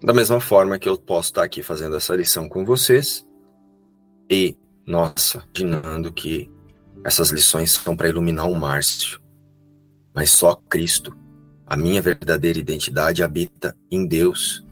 Da 0.02 0.14
mesma 0.14 0.40
forma 0.40 0.78
que 0.78 0.88
eu 0.88 0.96
posso 0.96 1.28
estar 1.28 1.42
aqui 1.42 1.62
fazendo 1.62 1.96
essa 1.96 2.14
lição 2.16 2.48
com 2.48 2.64
vocês, 2.64 3.26
e, 4.30 4.56
nossa, 4.86 5.44
imaginando 5.58 6.12
que 6.12 6.50
essas 7.04 7.30
lições 7.30 7.72
são 7.72 7.96
para 7.96 8.08
iluminar 8.08 8.48
o 8.48 8.54
Márcio. 8.54 9.20
Mas 10.14 10.30
só 10.30 10.54
Cristo, 10.54 11.16
a 11.66 11.76
minha 11.76 12.00
verdadeira 12.00 12.58
identidade, 12.58 13.22
habita 13.22 13.76
em 13.90 14.06
Deus. 14.06 14.64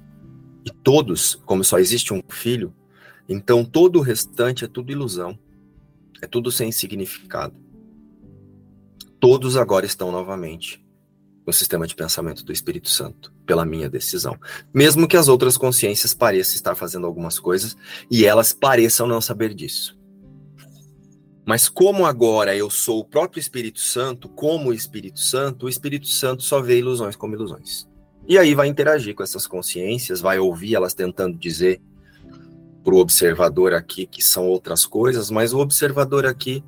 E 0.64 0.70
todos, 0.70 1.34
como 1.44 1.64
só 1.64 1.78
existe 1.78 2.14
um 2.14 2.22
filho, 2.28 2.72
então 3.28 3.64
todo 3.64 3.98
o 3.98 4.02
restante 4.02 4.64
é 4.64 4.68
tudo 4.68 4.90
ilusão. 4.90 5.38
É 6.20 6.26
tudo 6.26 6.50
sem 6.50 6.72
significado. 6.72 7.54
Todos 9.20 9.56
agora 9.56 9.86
estão 9.86 10.10
novamente 10.10 10.84
no 11.46 11.52
sistema 11.52 11.86
de 11.86 11.94
pensamento 11.94 12.44
do 12.44 12.52
Espírito 12.52 12.90
Santo, 12.90 13.32
pela 13.46 13.64
minha 13.64 13.88
decisão. 13.88 14.38
Mesmo 14.72 15.08
que 15.08 15.16
as 15.16 15.28
outras 15.28 15.56
consciências 15.56 16.12
pareçam 16.12 16.54
estar 16.54 16.74
fazendo 16.74 17.06
algumas 17.06 17.38
coisas 17.38 17.76
e 18.10 18.24
elas 18.26 18.52
pareçam 18.52 19.06
não 19.06 19.20
saber 19.20 19.54
disso. 19.54 19.98
Mas 21.46 21.66
como 21.66 22.04
agora 22.04 22.54
eu 22.54 22.68
sou 22.68 23.00
o 23.00 23.04
próprio 23.04 23.40
Espírito 23.40 23.80
Santo, 23.80 24.28
como 24.28 24.68
o 24.68 24.74
Espírito 24.74 25.20
Santo, 25.20 25.64
o 25.64 25.68
Espírito 25.68 26.06
Santo 26.06 26.42
só 26.42 26.60
vê 26.60 26.78
ilusões 26.78 27.16
como 27.16 27.34
ilusões. 27.34 27.88
E 28.28 28.36
aí 28.36 28.54
vai 28.54 28.68
interagir 28.68 29.14
com 29.14 29.22
essas 29.22 29.46
consciências, 29.46 30.20
vai 30.20 30.38
ouvir 30.38 30.74
elas 30.74 30.92
tentando 30.92 31.38
dizer 31.38 31.80
para 32.88 32.94
o 32.94 33.00
observador 33.00 33.74
aqui 33.74 34.06
que 34.06 34.24
são 34.24 34.46
outras 34.46 34.86
coisas, 34.86 35.30
mas 35.30 35.52
o 35.52 35.58
observador 35.58 36.24
aqui 36.24 36.64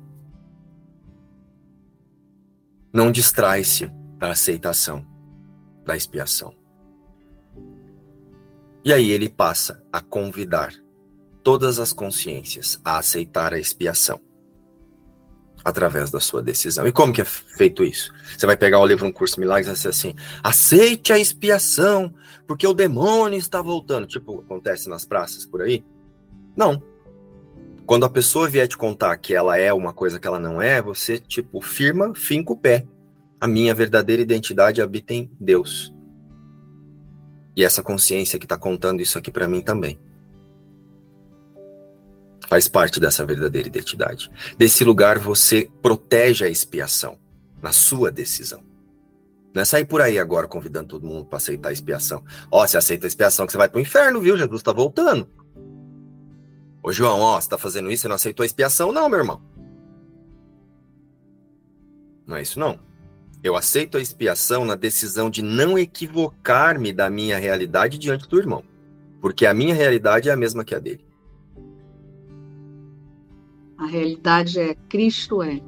não 2.93 3.11
distrai-se 3.11 3.91
da 4.19 4.29
aceitação, 4.29 5.03
da 5.83 5.97
expiação. 5.97 6.53
E 8.85 8.93
aí 8.93 9.09
ele 9.09 9.29
passa 9.29 9.83
a 9.91 9.99
convidar 9.99 10.71
todas 11.41 11.79
as 11.79 11.91
consciências 11.91 12.79
a 12.85 12.99
aceitar 12.99 13.51
a 13.51 13.59
expiação 13.59 14.21
através 15.65 16.11
da 16.11 16.19
sua 16.19 16.43
decisão. 16.43 16.85
E 16.85 16.91
como 16.91 17.11
que 17.11 17.21
é 17.21 17.25
feito 17.25 17.83
isso? 17.83 18.13
Você 18.37 18.45
vai 18.45 18.55
pegar 18.55 18.79
o 18.79 18.85
livro 18.85 19.07
Um 19.07 19.11
Curso 19.11 19.39
Milagres 19.39 19.65
e 19.65 19.71
vai 19.71 19.75
ser 19.75 19.87
assim: 19.87 20.13
aceite 20.43 21.11
a 21.11 21.17
expiação, 21.17 22.13
porque 22.45 22.67
o 22.67 22.75
demônio 22.75 23.39
está 23.39 23.59
voltando. 23.59 24.05
Tipo, 24.05 24.41
acontece 24.41 24.87
nas 24.87 25.03
praças 25.03 25.47
por 25.47 25.63
aí? 25.63 25.83
Não. 26.55 26.81
Quando 27.85 28.05
a 28.05 28.09
pessoa 28.09 28.47
vier 28.47 28.67
te 28.67 28.77
contar 28.77 29.17
que 29.17 29.33
ela 29.33 29.57
é 29.57 29.73
uma 29.73 29.93
coisa 29.93 30.19
que 30.19 30.27
ela 30.27 30.39
não 30.39 30.61
é, 30.61 30.81
você, 30.81 31.19
tipo, 31.19 31.61
firma, 31.61 32.13
finca 32.15 32.53
o 32.53 32.57
pé 32.57 32.85
a 33.41 33.47
minha 33.47 33.73
verdadeira 33.73 34.21
identidade 34.21 34.83
habita 34.83 35.15
em 35.15 35.31
Deus. 35.39 35.91
E 37.55 37.65
essa 37.65 37.81
consciência 37.81 38.37
que 38.37 38.45
está 38.45 38.55
contando 38.55 39.01
isso 39.01 39.17
aqui 39.17 39.31
para 39.31 39.47
mim 39.47 39.61
também. 39.61 39.99
Faz 42.47 42.67
parte 42.67 42.99
dessa 42.99 43.25
verdadeira 43.25 43.67
identidade. 43.67 44.29
Desse 44.59 44.83
lugar 44.83 45.17
você 45.17 45.67
protege 45.81 46.45
a 46.45 46.49
expiação 46.49 47.17
na 47.59 47.71
sua 47.71 48.11
decisão. 48.11 48.63
Não 49.55 49.63
é 49.63 49.65
sair 49.65 49.85
por 49.85 50.01
aí 50.01 50.19
agora 50.19 50.47
convidando 50.47 50.89
todo 50.89 51.07
mundo 51.07 51.25
para 51.25 51.37
aceitar 51.37 51.69
a 51.69 51.73
expiação. 51.73 52.23
Ó, 52.51 52.65
se 52.67 52.77
aceita 52.77 53.07
a 53.07 53.09
expiação 53.09 53.47
que 53.47 53.51
você 53.51 53.57
vai 53.57 53.69
para 53.69 53.79
o 53.79 53.81
inferno, 53.81 54.21
viu? 54.21 54.37
Jesus 54.37 54.61
está 54.61 54.71
voltando. 54.71 55.27
Ô 56.83 56.91
João, 56.91 57.19
ó, 57.19 57.39
você 57.39 57.45
está 57.45 57.57
fazendo 57.57 57.91
isso, 57.91 58.03
você 58.03 58.07
não 58.07 58.15
aceitou 58.15 58.43
a 58.43 58.47
expiação? 58.47 58.91
Não, 58.91 59.07
meu 59.07 59.19
irmão. 59.19 59.41
Não 62.25 62.35
é 62.35 62.41
isso 62.41 62.59
não. 62.59 62.79
Eu 63.43 63.55
aceito 63.55 63.97
a 63.97 64.01
expiação 64.01 64.65
na 64.65 64.75
decisão 64.75 65.29
de 65.29 65.41
não 65.41 65.77
equivocar-me 65.77 66.93
da 66.93 67.09
minha 67.09 67.37
realidade 67.37 67.97
diante 67.97 68.27
do 68.27 68.37
irmão, 68.37 68.63
porque 69.19 69.45
a 69.45 69.53
minha 69.53 69.73
realidade 69.73 70.29
é 70.29 70.31
a 70.31 70.37
mesma 70.37 70.63
que 70.63 70.75
a 70.75 70.79
dele. 70.79 71.05
A 73.77 73.87
realidade 73.87 74.59
é 74.59 74.75
Cristo 74.87 75.41
é. 75.41 75.59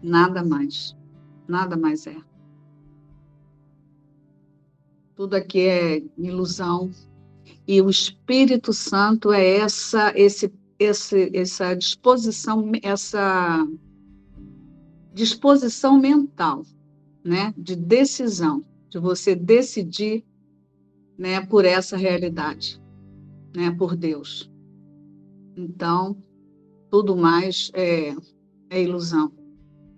Nada 0.00 0.44
mais. 0.44 0.96
Nada 1.48 1.76
mais 1.76 2.06
é. 2.06 2.16
Tudo 5.16 5.34
aqui 5.34 5.68
é 5.68 6.02
ilusão. 6.16 6.90
E 7.66 7.80
o 7.82 7.90
Espírito 7.90 8.72
Santo 8.72 9.32
é 9.32 9.58
essa 9.58 10.12
esse, 10.16 10.52
esse 10.78 11.30
essa 11.34 11.74
disposição, 11.74 12.72
essa 12.82 13.66
disposição 15.14 15.98
mental, 15.98 16.64
né, 17.24 17.54
de 17.56 17.76
decisão, 17.76 18.64
de 18.88 18.98
você 18.98 19.34
decidir, 19.34 20.24
né, 21.18 21.40
por 21.46 21.64
essa 21.64 21.96
realidade, 21.96 22.80
né, 23.54 23.70
por 23.70 23.96
Deus. 23.96 24.50
Então, 25.56 26.16
tudo 26.90 27.16
mais 27.16 27.70
é, 27.74 28.14
é 28.70 28.82
ilusão. 28.82 29.32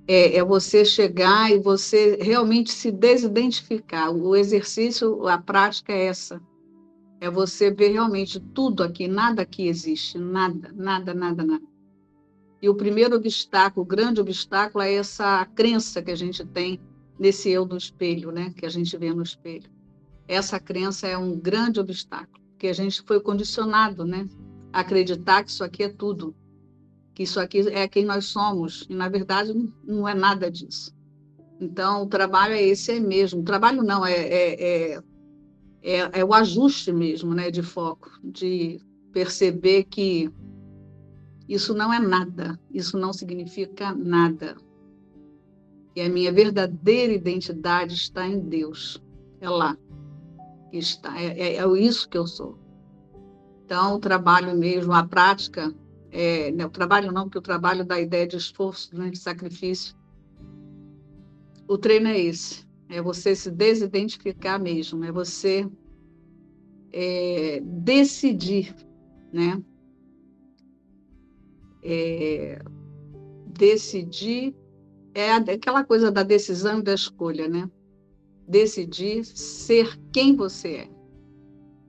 é, 0.06 0.36
é, 0.36 0.44
você 0.44 0.84
chegar 0.84 1.50
e 1.50 1.58
você 1.58 2.16
realmente 2.20 2.70
se 2.72 2.90
desidentificar. 2.90 4.10
O 4.10 4.36
exercício, 4.36 5.26
a 5.26 5.38
prática 5.38 5.92
é 5.92 6.06
essa. 6.06 6.40
É 7.24 7.30
você 7.30 7.70
ver 7.70 7.88
realmente 7.88 8.38
tudo 8.38 8.82
aqui, 8.82 9.08
nada 9.08 9.40
aqui 9.40 9.66
existe, 9.66 10.18
nada, 10.18 10.70
nada, 10.74 11.14
nada, 11.14 11.42
nada. 11.42 11.64
E 12.60 12.68
o 12.68 12.74
primeiro 12.74 13.16
obstáculo, 13.16 13.82
o 13.82 13.88
grande 13.88 14.20
obstáculo, 14.20 14.84
é 14.84 14.92
essa 14.92 15.46
crença 15.46 16.02
que 16.02 16.10
a 16.10 16.14
gente 16.14 16.44
tem 16.44 16.78
nesse 17.18 17.48
eu 17.48 17.64
do 17.64 17.78
espelho, 17.78 18.30
né? 18.30 18.52
Que 18.54 18.66
a 18.66 18.68
gente 18.68 18.94
vê 18.98 19.10
no 19.14 19.22
espelho. 19.22 19.70
Essa 20.28 20.60
crença 20.60 21.06
é 21.06 21.16
um 21.16 21.34
grande 21.34 21.80
obstáculo, 21.80 22.44
porque 22.50 22.66
a 22.66 22.74
gente 22.74 23.00
foi 23.06 23.18
condicionado, 23.18 24.04
né? 24.04 24.28
A 24.70 24.80
acreditar 24.80 25.44
que 25.44 25.50
isso 25.50 25.64
aqui 25.64 25.84
é 25.84 25.88
tudo, 25.88 26.36
que 27.14 27.22
isso 27.22 27.40
aqui 27.40 27.60
é 27.70 27.88
quem 27.88 28.04
nós 28.04 28.26
somos, 28.26 28.86
e 28.90 28.94
na 28.94 29.08
verdade 29.08 29.54
não 29.82 30.06
é 30.06 30.12
nada 30.12 30.50
disso. 30.50 30.94
Então, 31.58 32.02
o 32.02 32.06
trabalho 32.06 32.52
é 32.52 32.62
esse 32.62 32.92
é 32.92 33.00
mesmo. 33.00 33.40
O 33.40 33.44
trabalho 33.44 33.82
não, 33.82 34.04
é, 34.04 34.12
é, 34.12 34.92
é, 34.92 35.02
é, 35.84 36.20
é 36.20 36.24
o 36.24 36.32
ajuste 36.32 36.90
mesmo, 36.90 37.34
né, 37.34 37.50
de 37.50 37.62
foco, 37.62 38.10
de 38.24 38.80
perceber 39.12 39.84
que 39.84 40.30
isso 41.46 41.74
não 41.74 41.92
é 41.92 41.98
nada, 41.98 42.58
isso 42.72 42.98
não 42.98 43.12
significa 43.12 43.94
nada. 43.94 44.56
E 45.94 46.00
a 46.00 46.08
minha 46.08 46.32
verdadeira 46.32 47.12
identidade 47.12 47.94
está 47.94 48.26
em 48.26 48.40
Deus. 48.40 49.00
É 49.40 49.48
lá 49.48 49.76
que 50.70 50.78
está, 50.78 51.20
é, 51.20 51.38
é, 51.38 51.56
é 51.56 51.78
isso 51.78 52.08
que 52.08 52.18
eu 52.18 52.26
sou. 52.26 52.58
Então, 53.64 53.94
o 53.94 53.98
trabalho 54.00 54.56
mesmo, 54.56 54.92
a 54.92 55.04
prática, 55.04 55.72
é, 56.10 56.50
né, 56.50 56.66
o 56.66 56.70
trabalho 56.70 57.12
não, 57.12 57.24
porque 57.24 57.38
o 57.38 57.42
trabalho 57.42 57.84
dá 57.84 58.00
ideia 58.00 58.26
de 58.26 58.36
esforço, 58.36 58.96
né, 58.96 59.10
de 59.10 59.18
sacrifício. 59.18 59.94
O 61.68 61.78
treino 61.78 62.08
é 62.08 62.18
esse, 62.18 62.66
é 62.94 63.02
você 63.02 63.34
se 63.34 63.50
desidentificar 63.50 64.62
mesmo, 64.62 65.04
é 65.04 65.10
você 65.10 65.68
é, 66.92 67.60
decidir, 67.60 68.72
né? 69.32 69.60
É, 71.82 72.62
decidir 73.48 74.54
é 75.12 75.32
aquela 75.32 75.84
coisa 75.84 76.10
da 76.10 76.22
decisão 76.22 76.78
e 76.78 76.82
da 76.82 76.94
escolha, 76.94 77.48
né? 77.48 77.68
Decidir 78.46 79.24
ser 79.24 79.98
quem 80.12 80.36
você 80.36 80.68
é. 80.68 80.90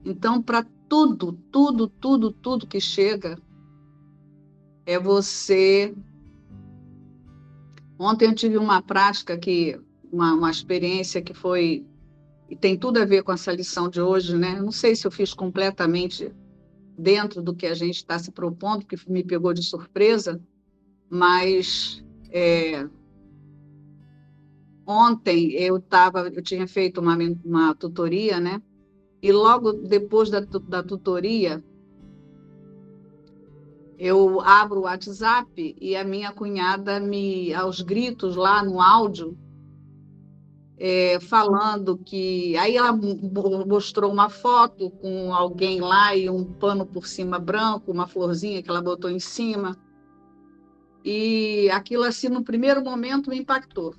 Então, 0.04 0.42
para 0.42 0.66
tudo, 0.90 1.34
tudo, 1.52 1.88
tudo, 1.88 2.32
tudo 2.32 2.68
que 2.68 2.80
chega, 2.80 3.38
é 4.88 4.98
você. 4.98 5.96
Ontem 8.00 8.26
eu 8.26 8.34
tive 8.34 8.58
uma 8.58 8.82
prática 8.82 9.38
que, 9.38 9.80
uma, 10.12 10.34
uma 10.34 10.52
experiência 10.52 11.22
que 11.22 11.34
foi 11.34 11.86
e 12.50 12.56
tem 12.56 12.78
tudo 12.78 13.00
a 13.00 13.06
ver 13.06 13.24
com 13.24 13.32
essa 13.32 13.52
lição 13.52 13.90
de 13.90 14.00
hoje, 14.00 14.38
né? 14.38 14.60
não 14.62 14.72
sei 14.72 14.96
se 14.96 15.08
eu 15.08 15.12
fiz 15.12 15.34
completamente 15.34 16.32
dentro 16.98 17.42
do 17.42 17.56
que 17.56 17.66
a 17.66 17.74
gente 17.74 17.98
está 17.98 18.20
se 18.20 18.32
propondo, 18.32 18.86
que 18.86 18.98
me 19.10 19.24
pegou 19.24 19.54
de 19.54 19.64
surpresa, 19.64 20.40
mas 21.10 22.04
é, 22.30 22.88
ontem 24.86 25.52
eu 25.54 25.80
tava, 25.80 26.30
eu 26.30 26.42
tinha 26.42 26.68
feito 26.68 27.02
uma, 27.02 27.18
uma 27.44 27.76
tutoria, 27.76 28.40
né? 28.40 28.62
E 29.22 29.32
logo 29.32 29.74
depois 29.74 30.30
da, 30.30 30.40
da 30.40 30.84
tutoria, 30.84 31.64
eu 33.98 34.40
abro 34.42 34.82
o 34.82 34.84
WhatsApp 34.84 35.76
e 35.80 35.96
a 35.96 36.04
minha 36.04 36.32
cunhada 36.32 37.00
me, 37.00 37.54
aos 37.54 37.82
gritos 37.82 38.36
lá 38.36 38.64
no 38.64 38.80
áudio, 38.80 39.38
é, 40.78 41.20
falando 41.20 41.98
que. 41.98 42.56
Aí 42.58 42.76
ela 42.76 42.92
mostrou 43.66 44.12
uma 44.12 44.30
foto 44.30 44.90
com 44.90 45.34
alguém 45.34 45.80
lá 45.80 46.16
e 46.16 46.30
um 46.30 46.44
pano 46.44 46.86
por 46.86 47.08
cima 47.08 47.40
branco, 47.40 47.92
uma 47.92 48.08
florzinha 48.08 48.62
que 48.62 48.70
ela 48.70 48.82
botou 48.82 49.10
em 49.10 49.20
cima. 49.20 49.78
E 51.04 51.70
aquilo, 51.70 52.04
assim, 52.04 52.30
no 52.30 52.44
primeiro 52.44 52.84
momento 52.84 53.30
me 53.30 53.38
impactou, 53.38 53.94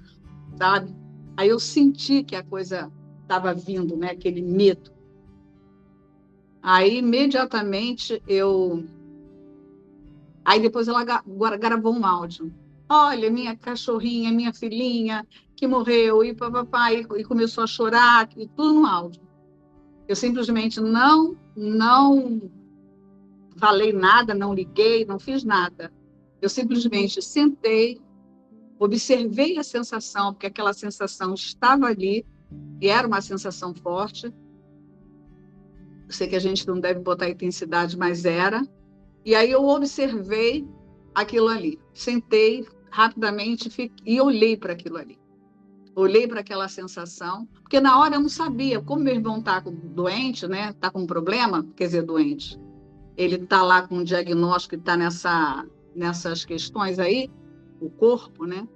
sabe? 0.58 0.94
Aí 1.36 1.48
eu 1.48 1.60
senti 1.60 2.24
que 2.24 2.34
a 2.34 2.42
coisa 2.42 2.90
estava 3.22 3.54
vindo, 3.54 3.96
né? 3.96 4.10
Aquele 4.10 4.42
medo. 4.42 4.90
Aí, 6.62 6.98
imediatamente, 6.98 8.20
eu 8.26 8.84
Aí 10.44 10.60
depois 10.60 10.86
ela 10.86 11.04
gravou 11.58 11.92
um 11.92 12.06
áudio. 12.06 12.54
Olha, 12.88 13.28
minha 13.30 13.56
cachorrinha, 13.56 14.30
minha 14.30 14.54
filhinha 14.54 15.26
que 15.56 15.66
morreu, 15.66 16.22
e 16.22 16.34
papai, 16.34 17.06
e 17.16 17.24
começou 17.24 17.64
a 17.64 17.66
chorar, 17.66 18.28
e 18.36 18.46
tudo 18.46 18.74
no 18.74 18.86
áudio. 18.86 19.22
Eu 20.06 20.14
simplesmente 20.14 20.80
não, 20.80 21.36
não 21.56 22.40
falei 23.56 23.92
nada, 23.92 24.34
não 24.34 24.54
liguei, 24.54 25.04
não 25.04 25.18
fiz 25.18 25.42
nada. 25.42 25.92
Eu 26.40 26.48
simplesmente 26.48 27.22
sentei, 27.22 28.00
observei 28.78 29.58
a 29.58 29.64
sensação, 29.64 30.32
porque 30.32 30.46
aquela 30.46 30.74
sensação 30.74 31.34
estava 31.34 31.86
ali, 31.86 32.24
e 32.80 32.88
era 32.88 33.08
uma 33.08 33.20
sensação 33.20 33.74
forte. 33.74 34.26
Eu 34.26 36.12
sei 36.12 36.28
que 36.28 36.36
a 36.36 36.40
gente 36.40 36.66
não 36.68 36.78
deve 36.78 37.00
botar 37.00 37.28
intensidade, 37.28 37.96
mas 37.96 38.24
era. 38.24 38.62
E 39.24 39.34
aí 39.34 39.50
eu 39.50 39.64
observei 39.64 40.64
aquilo 41.14 41.48
ali, 41.48 41.80
sentei 41.94 42.64
rapidamente 42.90 43.90
e 44.04 44.20
olhei 44.20 44.56
para 44.56 44.74
aquilo 44.74 44.98
ali. 44.98 45.18
Olhei 45.96 46.28
para 46.28 46.40
aquela 46.40 46.68
sensação, 46.68 47.48
porque 47.62 47.80
na 47.80 47.98
hora 47.98 48.16
eu 48.16 48.20
não 48.20 48.28
sabia, 48.28 48.82
como 48.82 49.02
meu 49.02 49.14
irmão 49.14 49.38
está 49.38 49.60
doente, 49.60 50.46
né? 50.46 50.68
Está 50.68 50.90
com 50.90 51.00
um 51.00 51.06
problema, 51.06 51.66
quer 51.74 51.86
dizer, 51.86 52.02
doente. 52.02 52.60
Ele 53.16 53.36
está 53.36 53.62
lá 53.62 53.80
com 53.88 53.96
um 53.96 54.04
diagnóstico, 54.04 54.74
está 54.74 54.94
nessa, 54.94 55.66
nessas 55.94 56.44
questões 56.44 56.98
aí, 56.98 57.30
o 57.80 57.88
corpo, 57.88 58.44
né? 58.44 58.68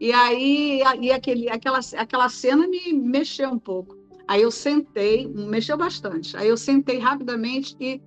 E 0.00 0.10
aí, 0.14 0.80
e 1.02 1.12
aquele, 1.12 1.50
aquela, 1.50 1.80
aquela 1.98 2.30
cena 2.30 2.66
me 2.66 2.90
mexeu 2.90 3.50
um 3.50 3.58
pouco. 3.58 3.94
Aí 4.26 4.40
eu 4.40 4.50
sentei, 4.50 5.28
mexeu 5.28 5.76
bastante. 5.76 6.38
Aí 6.38 6.48
eu 6.48 6.56
sentei 6.56 6.98
rapidamente 6.98 7.76
e 7.78 8.00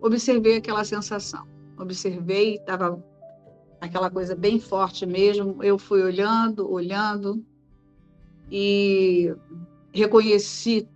observei 0.00 0.56
aquela 0.56 0.82
sensação. 0.82 1.46
Observei, 1.78 2.54
estava 2.54 3.04
aquela 3.82 4.08
coisa 4.08 4.34
bem 4.34 4.58
forte 4.58 5.04
mesmo. 5.04 5.62
Eu 5.62 5.78
fui 5.78 6.02
olhando, 6.02 6.72
olhando 6.72 7.44
e 8.54 9.34
reconheci 9.94 10.86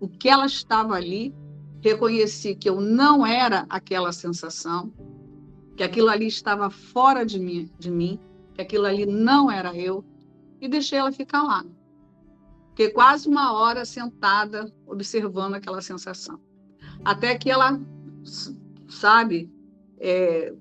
o 0.00 0.08
que 0.08 0.26
ela 0.26 0.46
estava 0.46 0.94
ali, 0.94 1.34
reconheci 1.82 2.54
que 2.54 2.66
eu 2.66 2.80
não 2.80 3.26
era 3.26 3.66
aquela 3.68 4.10
sensação, 4.10 4.90
que 5.76 5.82
aquilo 5.82 6.08
ali 6.08 6.26
estava 6.26 6.70
fora 6.70 7.26
de 7.26 7.38
mim, 7.38 7.70
de 7.78 7.90
mim, 7.90 8.18
que 8.54 8.62
aquilo 8.62 8.86
ali 8.86 9.04
não 9.04 9.50
era 9.50 9.76
eu, 9.76 10.02
e 10.62 10.66
deixei 10.66 10.98
ela 10.98 11.12
ficar 11.12 11.42
lá. 11.42 11.62
Fiquei 12.70 12.88
quase 12.88 13.28
uma 13.28 13.52
hora 13.52 13.84
sentada 13.84 14.72
observando 14.86 15.54
aquela 15.54 15.82
sensação. 15.82 16.40
Até 17.04 17.36
que 17.36 17.50
ela 17.50 17.78
sabe, 18.88 19.52
é, 19.98 20.54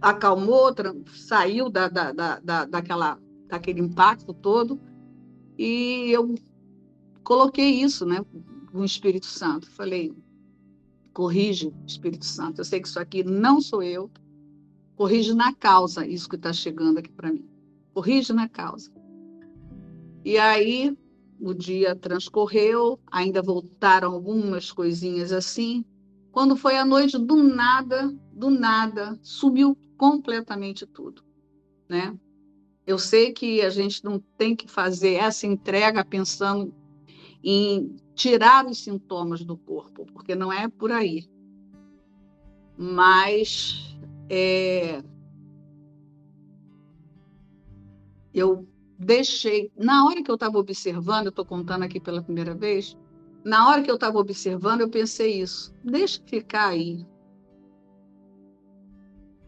acalmou, 0.00 0.74
saiu 1.14 1.68
da, 1.68 1.88
da, 1.88 2.12
da, 2.12 2.64
daquela, 2.64 3.18
daquele 3.46 3.80
impacto 3.80 4.32
todo, 4.32 4.80
e 5.58 6.10
eu 6.10 6.34
coloquei 7.24 7.82
isso 7.82 8.04
né, 8.04 8.24
o 8.72 8.84
Espírito 8.84 9.26
Santo. 9.26 9.70
Falei, 9.70 10.14
corrige, 11.12 11.72
Espírito 11.86 12.26
Santo, 12.26 12.60
eu 12.60 12.64
sei 12.64 12.80
que 12.80 12.88
isso 12.88 13.00
aqui 13.00 13.24
não 13.24 13.60
sou 13.60 13.82
eu, 13.82 14.10
corrige 14.96 15.34
na 15.34 15.54
causa 15.54 16.06
isso 16.06 16.28
que 16.28 16.36
está 16.36 16.52
chegando 16.52 16.98
aqui 16.98 17.10
para 17.10 17.32
mim. 17.32 17.48
Corrige 17.94 18.32
na 18.32 18.48
causa. 18.48 18.90
E 20.24 20.36
aí, 20.38 20.96
o 21.40 21.54
dia 21.54 21.94
transcorreu, 21.94 22.98
ainda 23.10 23.40
voltaram 23.40 24.12
algumas 24.12 24.72
coisinhas 24.72 25.32
assim, 25.32 25.84
quando 26.32 26.56
foi 26.56 26.76
à 26.76 26.84
noite, 26.84 27.16
do 27.16 27.42
nada, 27.42 28.14
do 28.32 28.50
nada, 28.50 29.18
sumiu 29.22 29.76
completamente 29.96 30.84
tudo, 30.86 31.22
né? 31.88 32.14
Eu 32.86 32.98
sei 32.98 33.32
que 33.32 33.62
a 33.62 33.70
gente 33.70 34.04
não 34.04 34.20
tem 34.38 34.54
que 34.54 34.68
fazer 34.68 35.14
essa 35.14 35.46
entrega 35.46 36.04
pensando 36.04 36.72
em 37.42 37.96
tirar 38.14 38.64
os 38.66 38.82
sintomas 38.82 39.44
do 39.44 39.56
corpo, 39.56 40.06
porque 40.12 40.34
não 40.34 40.52
é 40.52 40.68
por 40.68 40.92
aí. 40.92 41.28
Mas 42.78 43.96
é, 44.30 45.02
eu 48.32 48.68
deixei, 48.98 49.72
na 49.76 50.06
hora 50.06 50.22
que 50.22 50.30
eu 50.30 50.34
estava 50.34 50.58
observando, 50.58 51.26
eu 51.26 51.30
estou 51.30 51.44
contando 51.44 51.82
aqui 51.82 51.98
pela 51.98 52.22
primeira 52.22 52.54
vez, 52.54 52.96
na 53.44 53.68
hora 53.68 53.82
que 53.82 53.90
eu 53.90 53.94
estava 53.94 54.18
observando, 54.18 54.80
eu 54.80 54.90
pensei 54.90 55.40
isso. 55.40 55.74
Deixa 55.84 56.20
ficar 56.26 56.68
aí. 56.68 57.06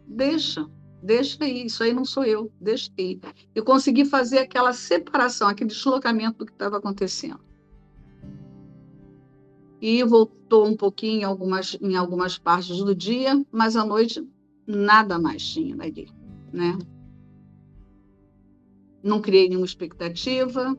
Deixa. 0.07 0.68
Deixa 1.03 1.44
aí, 1.44 1.66
isso 1.66 1.82
aí 1.82 1.92
não 1.92 2.05
sou 2.05 2.24
eu, 2.24 2.51
deixa 2.61 2.90
aí. 2.99 3.20
Eu 3.55 3.64
consegui 3.64 4.05
fazer 4.05 4.38
aquela 4.38 4.72
separação, 4.72 5.49
aquele 5.49 5.70
deslocamento 5.70 6.38
do 6.38 6.46
que 6.46 6.53
estava 6.53 6.78
acontecendo. 6.78 7.40
E 9.80 10.03
voltou 10.03 10.66
um 10.66 10.76
pouquinho 10.76 11.20
em 11.20 11.24
algumas, 11.24 11.78
em 11.80 11.94
algumas 11.94 12.36
partes 12.36 12.78
do 12.78 12.94
dia, 12.94 13.44
mas 13.53 13.76
à 13.76 13.84
noite 13.84 14.26
nada 14.66 15.18
mais 15.18 15.42
tinha 15.42 15.74
ali, 15.80 16.09
né? 16.53 16.76
Não 19.01 19.20
criei 19.20 19.49
nenhuma 19.49 19.64
expectativa, 19.64 20.76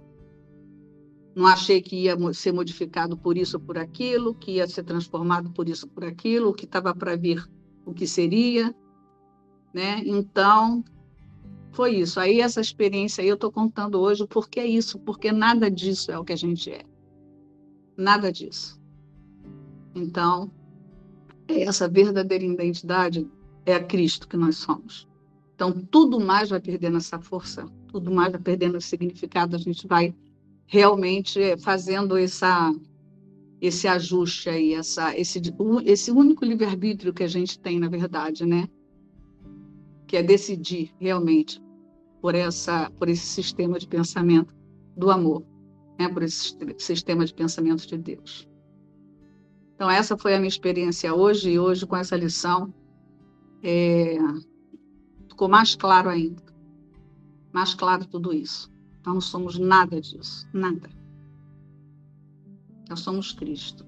não 1.33 1.47
achei 1.47 1.81
que 1.81 1.95
ia 1.95 2.17
ser 2.33 2.51
modificado 2.51 3.15
por 3.15 3.37
isso 3.37 3.55
ou 3.55 3.63
por 3.63 3.77
aquilo, 3.77 4.35
que 4.35 4.53
ia 4.53 4.67
ser 4.67 4.83
transformado 4.83 5.49
por 5.51 5.69
isso 5.69 5.85
ou 5.85 5.91
por 5.93 6.03
aquilo, 6.03 6.49
o 6.49 6.53
que 6.53 6.65
estava 6.65 6.93
para 6.93 7.15
vir, 7.15 7.41
o 7.85 7.93
que 7.93 8.05
seria, 8.05 8.75
né? 9.73 10.01
Então, 10.05 10.83
foi 11.71 11.95
isso. 11.95 12.19
Aí 12.19 12.41
essa 12.41 12.61
experiência 12.61 13.21
aí 13.21 13.27
eu 13.27 13.35
estou 13.35 13.51
contando 13.51 13.99
hoje 13.99 14.25
porque 14.27 14.59
é 14.59 14.65
isso, 14.65 14.99
porque 14.99 15.31
nada 15.31 15.69
disso 15.69 16.11
é 16.11 16.17
o 16.17 16.23
que 16.23 16.33
a 16.33 16.37
gente 16.37 16.71
é. 16.71 16.83
Nada 17.95 18.31
disso. 18.31 18.79
Então, 19.93 20.51
é 21.47 21.63
essa 21.63 21.87
verdadeira 21.87 22.43
identidade 22.43 23.27
é 23.65 23.75
a 23.75 23.83
Cristo 23.83 24.27
que 24.27 24.37
nós 24.37 24.57
somos. 24.57 25.07
Então, 25.55 25.71
tudo 25.71 26.19
mais 26.19 26.49
vai 26.49 26.59
perdendo 26.59 26.97
essa 26.97 27.19
força, 27.19 27.65
tudo 27.89 28.09
mais 28.11 28.31
vai 28.31 28.41
perdendo 28.41 28.77
esse 28.77 28.87
significado, 28.87 29.55
a 29.55 29.59
gente 29.59 29.85
vai 29.87 30.15
realmente 30.65 31.57
fazendo 31.57 32.15
essa, 32.15 32.73
esse 33.59 33.87
ajuste 33.87 34.49
aí, 34.49 34.73
essa, 34.73 35.17
esse, 35.17 35.41
esse 35.85 36.11
único 36.11 36.45
livre-arbítrio 36.45 37.13
que 37.13 37.23
a 37.23 37.27
gente 37.27 37.59
tem, 37.59 37.79
na 37.79 37.89
verdade, 37.89 38.45
né? 38.45 38.69
Que 40.09 40.17
é 40.17 40.23
decidir 40.23 40.91
realmente 40.99 41.61
por, 42.19 42.33
essa, 42.33 42.89
por 42.97 43.07
esse 43.07 43.25
sistema 43.25 43.77
de 43.77 43.87
pensamento 43.87 44.51
do 44.97 45.11
amor, 45.11 45.45
né? 45.99 46.09
por 46.09 46.23
esse 46.23 46.57
sistema 46.79 47.23
de 47.23 47.33
pensamento 47.33 47.87
de 47.87 47.95
Deus. 47.95 48.49
Então, 49.75 49.89
essa 49.89 50.17
foi 50.17 50.33
a 50.33 50.37
minha 50.37 50.49
experiência 50.49 51.13
hoje, 51.13 51.51
e 51.51 51.59
hoje, 51.59 51.85
com 51.85 51.95
essa 51.95 52.17
lição, 52.17 52.73
é, 53.61 54.17
ficou 55.29 55.47
mais 55.47 55.75
claro 55.75 56.09
ainda. 56.09 56.41
Mais 57.53 57.75
claro 57.75 58.05
tudo 58.05 58.33
isso. 58.33 58.69
Nós 59.05 59.13
não 59.13 59.21
somos 59.21 59.59
nada 59.59 60.01
disso, 60.01 60.49
nada. 60.51 60.89
Nós 62.89 63.01
somos 63.01 63.31
Cristo. 63.31 63.85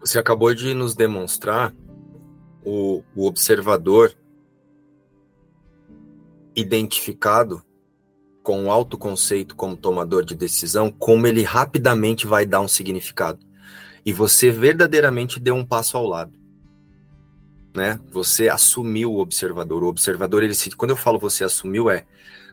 Você 0.00 0.18
acabou 0.18 0.54
de 0.54 0.72
nos 0.74 0.94
demonstrar 0.94 1.74
o, 2.64 3.02
o 3.16 3.26
observador 3.26 4.14
identificado 6.54 7.62
com 8.42 8.66
o 8.66 8.70
autoconceito 8.70 9.56
como 9.56 9.76
tomador 9.76 10.24
de 10.24 10.34
decisão, 10.34 10.90
como 10.90 11.26
ele 11.26 11.42
rapidamente 11.42 12.26
vai 12.26 12.44
dar 12.44 12.60
um 12.60 12.68
significado. 12.68 13.40
E 14.04 14.12
você 14.12 14.50
verdadeiramente 14.50 15.40
deu 15.40 15.54
um 15.54 15.64
passo 15.64 15.96
ao 15.96 16.06
lado. 16.06 16.38
Né? 17.74 17.98
Você 18.12 18.48
assumiu 18.48 19.12
o 19.12 19.18
observador. 19.18 19.82
O 19.82 19.88
observador, 19.88 20.42
ele 20.42 20.54
se, 20.54 20.70
quando 20.70 20.90
eu 20.90 20.96
falo 20.96 21.18
você 21.18 21.42
assumiu, 21.42 21.90
é 21.90 22.04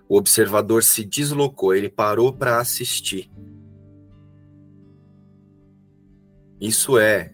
o 0.08 0.18
observador 0.18 0.84
se 0.84 1.06
deslocou, 1.06 1.74
ele 1.76 1.90
parou 1.90 2.34
para 2.34 2.60
assistir. 2.60 3.30
Isso 6.60 6.98
é 6.98 7.34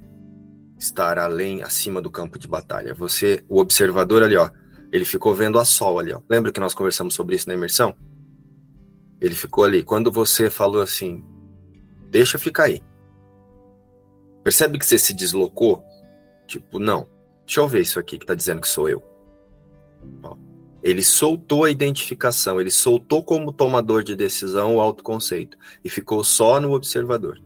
estar 0.77 1.17
além, 1.17 1.61
acima 1.63 2.01
do 2.01 2.09
campo 2.09 2.37
de 2.37 2.47
batalha. 2.47 2.93
Você, 2.93 3.43
o 3.49 3.59
observador 3.59 4.23
ali, 4.23 4.35
ó, 4.35 4.49
ele 4.91 5.05
ficou 5.05 5.33
vendo 5.33 5.59
a 5.59 5.65
sol 5.65 5.99
ali, 5.99 6.13
ó. 6.13 6.21
Lembra 6.29 6.51
que 6.51 6.59
nós 6.59 6.73
conversamos 6.73 7.13
sobre 7.13 7.35
isso 7.35 7.47
na 7.47 7.53
imersão? 7.53 7.95
Ele 9.19 9.35
ficou 9.35 9.63
ali. 9.63 9.83
Quando 9.83 10.11
você 10.11 10.49
falou 10.49 10.81
assim, 10.81 11.23
deixa 12.09 12.37
ficar 12.37 12.65
aí. 12.65 12.81
Percebe 14.43 14.79
que 14.79 14.85
você 14.85 14.97
se 14.97 15.13
deslocou? 15.13 15.83
Tipo, 16.45 16.79
não. 16.79 17.07
Deixa 17.45 17.59
eu 17.59 17.67
ver 17.67 17.81
isso 17.81 17.99
aqui 17.99 18.17
que 18.17 18.25
tá 18.25 18.33
dizendo 18.33 18.61
que 18.61 18.67
sou 18.67 18.87
eu. 18.87 19.03
Ó. 20.23 20.37
Ele 20.81 21.03
soltou 21.03 21.65
a 21.65 21.71
identificação, 21.71 22.61
ele 22.61 22.71
soltou 22.71 23.23
como 23.23 23.51
tomador 23.51 24.03
de 24.03 24.15
decisão 24.15 24.75
o 24.75 24.79
autoconceito 24.79 25.57
e 25.83 25.89
ficou 25.89 26.23
só 26.23 26.61
no 26.61 26.71
observador. 26.71 27.41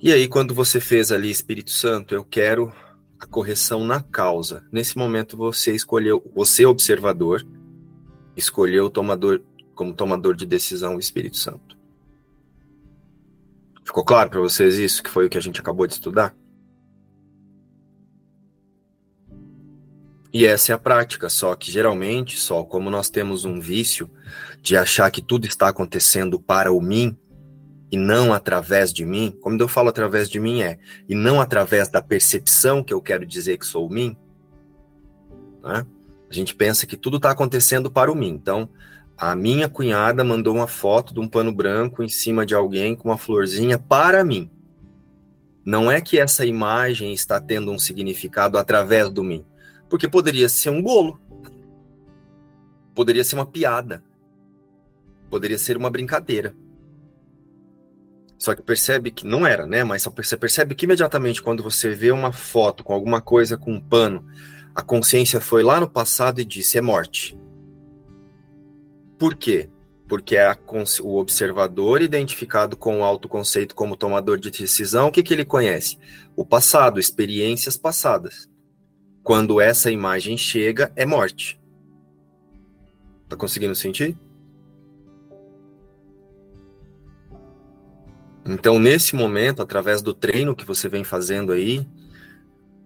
E 0.00 0.12
aí, 0.12 0.28
quando 0.28 0.54
você 0.54 0.80
fez 0.80 1.10
ali, 1.10 1.30
Espírito 1.30 1.70
Santo, 1.70 2.14
eu 2.14 2.24
quero 2.24 2.72
a 3.18 3.26
correção 3.26 3.84
na 3.84 4.02
causa. 4.02 4.64
Nesse 4.70 4.96
momento, 4.96 5.36
você 5.36 5.74
escolheu, 5.74 6.22
você 6.34 6.66
observador, 6.66 7.46
escolheu 8.36 8.86
o 8.86 8.90
tomador 8.90 9.42
como 9.74 9.94
tomador 9.94 10.34
de 10.34 10.46
decisão 10.46 10.96
o 10.96 11.00
Espírito 11.00 11.36
Santo. 11.36 11.76
Ficou 13.84 14.04
claro 14.04 14.30
para 14.30 14.40
vocês 14.40 14.78
isso, 14.78 15.02
que 15.02 15.10
foi 15.10 15.26
o 15.26 15.30
que 15.30 15.38
a 15.38 15.40
gente 15.40 15.60
acabou 15.60 15.86
de 15.86 15.92
estudar? 15.92 16.34
E 20.32 20.44
essa 20.44 20.72
é 20.72 20.74
a 20.74 20.78
prática, 20.78 21.28
só 21.28 21.54
que 21.54 21.70
geralmente, 21.70 22.38
só 22.38 22.64
como 22.64 22.90
nós 22.90 23.08
temos 23.08 23.44
um 23.44 23.60
vício 23.60 24.10
de 24.60 24.76
achar 24.76 25.10
que 25.10 25.22
tudo 25.22 25.46
está 25.46 25.68
acontecendo 25.68 26.38
para 26.40 26.72
o 26.72 26.80
mim 26.80 27.16
e 27.90 27.96
não 27.96 28.32
através 28.32 28.92
de 28.92 29.04
mim, 29.04 29.36
como 29.40 29.60
eu 29.60 29.68
falo 29.68 29.88
através 29.88 30.28
de 30.28 30.40
mim 30.40 30.62
é, 30.62 30.78
e 31.08 31.14
não 31.14 31.40
através 31.40 31.88
da 31.88 32.02
percepção 32.02 32.82
que 32.82 32.92
eu 32.92 33.00
quero 33.00 33.24
dizer 33.24 33.58
que 33.58 33.66
sou 33.66 33.86
o 33.86 33.92
mim, 33.92 34.16
né? 35.62 35.86
a 36.28 36.34
gente 36.34 36.54
pensa 36.54 36.86
que 36.86 36.96
tudo 36.96 37.18
está 37.18 37.30
acontecendo 37.30 37.90
para 37.90 38.10
o 38.10 38.14
mim. 38.14 38.30
Então, 38.30 38.68
a 39.16 39.36
minha 39.36 39.68
cunhada 39.68 40.24
mandou 40.24 40.54
uma 40.54 40.66
foto 40.66 41.14
de 41.14 41.20
um 41.20 41.28
pano 41.28 41.52
branco 41.52 42.02
em 42.02 42.08
cima 42.08 42.44
de 42.44 42.54
alguém 42.54 42.96
com 42.96 43.08
uma 43.08 43.18
florzinha 43.18 43.78
para 43.78 44.24
mim. 44.24 44.50
Não 45.64 45.90
é 45.90 46.00
que 46.00 46.18
essa 46.18 46.44
imagem 46.44 47.12
está 47.12 47.40
tendo 47.40 47.70
um 47.70 47.78
significado 47.78 48.58
através 48.58 49.10
do 49.10 49.22
mim 49.22 49.44
porque 49.88 50.08
poderia 50.08 50.48
ser 50.48 50.70
um 50.70 50.82
bolo. 50.82 51.20
Poderia 52.94 53.24
ser 53.24 53.36
uma 53.36 53.46
piada. 53.46 54.02
Poderia 55.30 55.58
ser 55.58 55.76
uma 55.76 55.90
brincadeira. 55.90 56.54
Só 58.38 58.54
que 58.54 58.62
percebe 58.62 59.10
que 59.10 59.26
não 59.26 59.46
era, 59.46 59.66
né? 59.66 59.82
Mas 59.82 60.04
você 60.04 60.36
percebe 60.36 60.74
que 60.74 60.84
imediatamente 60.84 61.42
quando 61.42 61.62
você 61.62 61.94
vê 61.94 62.10
uma 62.10 62.32
foto 62.32 62.84
com 62.84 62.92
alguma 62.92 63.20
coisa 63.20 63.56
com 63.56 63.72
um 63.72 63.80
pano, 63.80 64.24
a 64.74 64.82
consciência 64.82 65.40
foi 65.40 65.62
lá 65.62 65.80
no 65.80 65.88
passado 65.88 66.40
e 66.40 66.44
disse: 66.44 66.76
é 66.76 66.82
morte. 66.82 67.38
Por 69.18 69.34
quê? 69.34 69.70
Porque 70.06 70.36
é 70.36 70.54
o 71.02 71.16
observador 71.16 72.02
identificado 72.02 72.76
com 72.76 73.00
o 73.00 73.04
autoconceito 73.04 73.74
como 73.74 73.96
tomador 73.96 74.38
de 74.38 74.50
decisão, 74.50 75.08
o 75.08 75.10
que, 75.10 75.22
que 75.22 75.32
ele 75.32 75.44
conhece? 75.44 75.98
O 76.36 76.44
passado, 76.44 77.00
experiências 77.00 77.76
passadas. 77.76 78.48
Quando 79.22 79.60
essa 79.60 79.90
imagem 79.90 80.36
chega, 80.36 80.92
é 80.94 81.04
morte. 81.04 81.58
Tá 83.28 83.36
conseguindo 83.36 83.74
sentir? 83.74 84.16
Então, 88.48 88.78
nesse 88.78 89.16
momento, 89.16 89.60
através 89.60 90.00
do 90.02 90.14
treino 90.14 90.54
que 90.54 90.64
você 90.64 90.88
vem 90.88 91.02
fazendo 91.02 91.52
aí, 91.52 91.86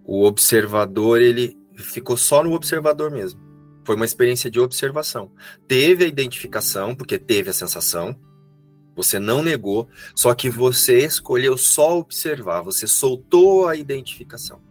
o 0.03 0.23
observador, 0.23 1.21
ele 1.21 1.57
ficou 1.75 2.17
só 2.17 2.43
no 2.43 2.53
observador 2.53 3.11
mesmo. 3.11 3.39
Foi 3.83 3.95
uma 3.95 4.05
experiência 4.05 4.49
de 4.49 4.59
observação. 4.59 5.31
Teve 5.67 6.03
a 6.03 6.07
identificação, 6.07 6.95
porque 6.95 7.17
teve 7.17 7.49
a 7.51 7.53
sensação, 7.53 8.15
você 8.95 9.19
não 9.19 9.41
negou, 9.43 9.87
só 10.15 10.33
que 10.33 10.49
você 10.49 11.05
escolheu 11.05 11.57
só 11.57 11.97
observar, 11.97 12.61
você 12.61 12.87
soltou 12.87 13.67
a 13.67 13.75
identificação. 13.75 14.61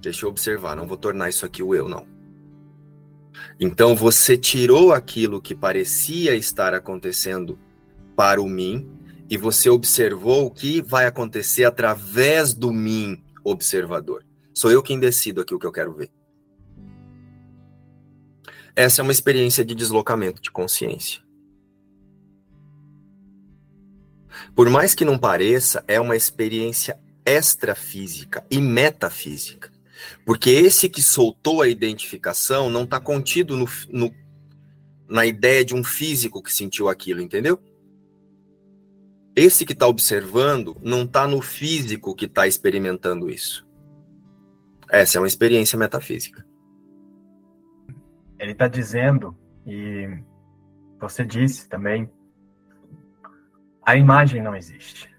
Deixa 0.00 0.26
eu 0.26 0.30
observar, 0.30 0.74
não 0.74 0.86
vou 0.86 0.96
tornar 0.96 1.28
isso 1.28 1.46
aqui 1.46 1.62
o 1.62 1.74
eu, 1.74 1.88
não. 1.88 2.06
Então 3.60 3.94
você 3.94 4.36
tirou 4.36 4.92
aquilo 4.92 5.40
que 5.40 5.54
parecia 5.54 6.34
estar 6.34 6.74
acontecendo 6.74 7.58
para 8.22 8.40
o 8.40 8.48
mim 8.48 8.88
e 9.28 9.36
você 9.36 9.68
observou 9.68 10.46
o 10.46 10.50
que 10.52 10.80
vai 10.80 11.06
acontecer 11.06 11.64
através 11.64 12.54
do 12.54 12.72
mim 12.72 13.20
observador. 13.42 14.24
Sou 14.54 14.70
eu 14.70 14.80
quem 14.80 15.00
decido 15.00 15.40
aqui 15.40 15.52
o 15.52 15.58
que 15.58 15.66
eu 15.66 15.72
quero 15.72 15.92
ver. 15.92 16.08
Essa 18.76 19.00
é 19.00 19.02
uma 19.02 19.10
experiência 19.10 19.64
de 19.64 19.74
deslocamento 19.74 20.40
de 20.40 20.52
consciência. 20.52 21.20
Por 24.54 24.70
mais 24.70 24.94
que 24.94 25.04
não 25.04 25.18
pareça, 25.18 25.82
é 25.88 26.00
uma 26.00 26.14
experiência 26.14 26.96
extrafísica 27.26 28.46
e 28.48 28.60
metafísica. 28.60 29.68
Porque 30.24 30.48
esse 30.48 30.88
que 30.88 31.02
soltou 31.02 31.60
a 31.60 31.66
identificação 31.66 32.70
não 32.70 32.84
está 32.84 33.00
contido 33.00 33.56
no, 33.56 33.68
no, 33.90 34.14
na 35.08 35.26
ideia 35.26 35.64
de 35.64 35.74
um 35.74 35.82
físico 35.82 36.40
que 36.40 36.52
sentiu 36.52 36.88
aquilo, 36.88 37.20
entendeu? 37.20 37.60
Esse 39.34 39.64
que 39.64 39.72
está 39.72 39.86
observando 39.86 40.76
não 40.82 41.04
está 41.04 41.26
no 41.26 41.40
físico 41.40 42.14
que 42.14 42.26
está 42.26 42.46
experimentando 42.46 43.30
isso. 43.30 43.66
Essa 44.90 45.16
é 45.16 45.20
uma 45.20 45.26
experiência 45.26 45.78
metafísica. 45.78 46.46
Ele 48.38 48.52
está 48.52 48.68
dizendo, 48.68 49.34
e 49.66 50.22
você 51.00 51.24
disse 51.24 51.66
também, 51.66 52.10
a 53.86 53.96
imagem 53.96 54.42
não 54.42 54.54
existe. 54.54 55.10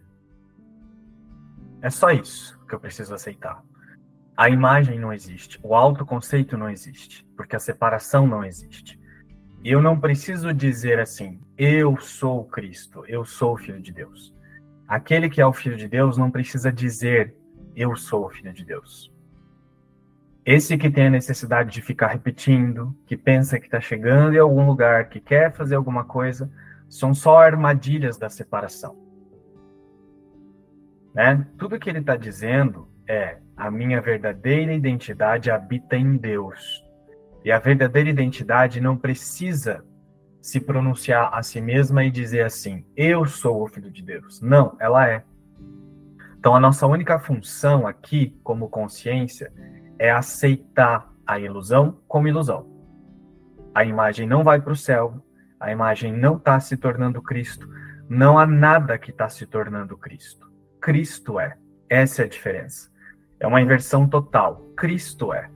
É 1.81 1.89
só 1.89 2.11
isso 2.11 2.59
que 2.67 2.75
eu 2.75 2.79
preciso 2.79 3.15
aceitar. 3.15 3.63
A 4.37 4.49
imagem 4.49 4.99
não 4.99 5.11
existe, 5.11 5.59
o 5.63 5.75
autoconceito 5.75 6.55
não 6.55 6.69
existe, 6.69 7.25
porque 7.35 7.55
a 7.55 7.59
separação 7.59 8.27
não 8.27 8.43
existe. 8.43 8.99
E 9.63 9.71
eu 9.71 9.81
não 9.81 9.99
preciso 9.99 10.53
dizer 10.53 10.99
assim, 10.99 11.39
eu 11.57 11.97
sou 11.97 12.45
Cristo, 12.45 13.03
eu 13.07 13.23
sou 13.23 13.53
o 13.53 13.57
Filho 13.57 13.81
de 13.81 13.91
Deus. 13.91 14.33
Aquele 14.87 15.29
que 15.29 15.41
é 15.41 15.45
o 15.45 15.53
Filho 15.53 15.77
de 15.77 15.87
Deus 15.87 16.17
não 16.17 16.31
precisa 16.31 16.71
dizer, 16.71 17.35
eu 17.75 17.95
sou 17.95 18.25
o 18.25 18.29
Filho 18.29 18.53
de 18.53 18.65
Deus. 18.65 19.11
Esse 20.45 20.77
que 20.77 20.89
tem 20.89 21.07
a 21.07 21.11
necessidade 21.11 21.71
de 21.71 21.81
ficar 21.81 22.07
repetindo, 22.07 22.95
que 23.05 23.15
pensa 23.15 23.59
que 23.59 23.65
está 23.65 23.79
chegando 23.79 24.35
em 24.35 24.39
algum 24.39 24.65
lugar, 24.65 25.07
que 25.09 25.19
quer 25.19 25.53
fazer 25.53 25.75
alguma 25.75 26.03
coisa, 26.03 26.51
são 26.89 27.13
só 27.13 27.39
armadilhas 27.39 28.17
da 28.17 28.29
separação. 28.29 28.97
Né? 31.13 31.47
Tudo 31.57 31.79
que 31.79 31.89
ele 31.89 31.99
está 31.99 32.17
dizendo 32.17 32.89
é: 33.07 33.37
a 33.55 33.71
minha 33.71 34.01
verdadeira 34.01 34.73
identidade 34.73 35.49
habita 35.49 35.95
em 35.95 36.17
Deus. 36.17 36.83
E 37.45 37.51
a 37.51 37.59
verdadeira 37.59 38.09
identidade 38.09 38.81
não 38.81 38.97
precisa 38.97 39.85
se 40.43 40.59
pronunciar 40.59 41.29
a 41.33 41.41
si 41.41 41.61
mesma 41.61 42.03
e 42.03 42.11
dizer 42.11 42.41
assim: 42.45 42.85
eu 42.97 43.25
sou 43.25 43.63
o 43.63 43.67
filho 43.67 43.89
de 43.89 44.03
Deus. 44.03 44.41
Não, 44.41 44.75
ela 44.77 45.07
é. 45.07 45.23
Então 46.37 46.53
a 46.53 46.59
nossa 46.59 46.85
única 46.85 47.17
função 47.17 47.87
aqui, 47.87 48.37
como 48.43 48.67
consciência, 48.67 49.53
é 49.97 50.11
aceitar 50.11 51.09
a 51.25 51.39
ilusão 51.39 51.97
como 52.09 52.27
ilusão. 52.27 52.69
A 53.73 53.85
imagem 53.85 54.27
não 54.27 54.43
vai 54.43 54.59
para 54.59 54.73
o 54.73 54.75
céu, 54.75 55.25
a 55.57 55.71
imagem 55.71 56.11
não 56.11 56.35
está 56.35 56.59
se 56.59 56.75
tornando 56.75 57.21
Cristo, 57.21 57.65
não 58.09 58.37
há 58.37 58.45
nada 58.45 58.97
que 58.97 59.11
está 59.11 59.29
se 59.29 59.45
tornando 59.45 59.97
Cristo. 59.97 60.51
Cristo 60.81 61.39
é. 61.39 61.57
Essa 61.89 62.23
é 62.23 62.25
a 62.25 62.27
diferença. 62.27 62.91
É 63.39 63.47
uma 63.47 63.61
inversão 63.61 64.09
total. 64.09 64.57
Cristo 64.75 65.33
é. 65.33 65.49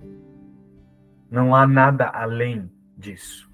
Não 1.29 1.53
há 1.53 1.67
nada 1.67 2.07
além 2.07 2.71
disso. 2.97 3.46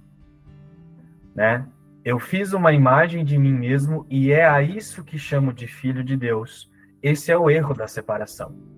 Né? 1.35 1.67
Eu 2.03 2.19
fiz 2.19 2.53
uma 2.53 2.73
imagem 2.73 3.23
de 3.23 3.37
mim 3.37 3.53
mesmo 3.53 4.05
e 4.09 4.31
é 4.31 4.45
a 4.45 4.61
isso 4.61 5.03
que 5.03 5.17
chamo 5.17 5.53
de 5.53 5.67
filho 5.67 6.03
de 6.03 6.15
Deus. 6.15 6.71
Esse 7.01 7.31
é 7.31 7.37
o 7.37 7.49
erro 7.49 7.73
da 7.73 7.87
separação 7.87 8.73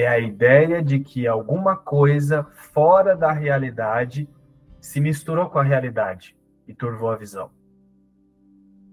é 0.00 0.06
a 0.06 0.18
ideia 0.18 0.82
de 0.82 1.00
que 1.00 1.26
alguma 1.26 1.74
coisa 1.74 2.44
fora 2.74 3.16
da 3.16 3.32
realidade 3.32 4.28
se 4.78 5.00
misturou 5.00 5.48
com 5.48 5.58
a 5.58 5.62
realidade 5.62 6.36
e 6.68 6.74
turvou 6.74 7.10
a 7.10 7.16
visão. 7.16 7.50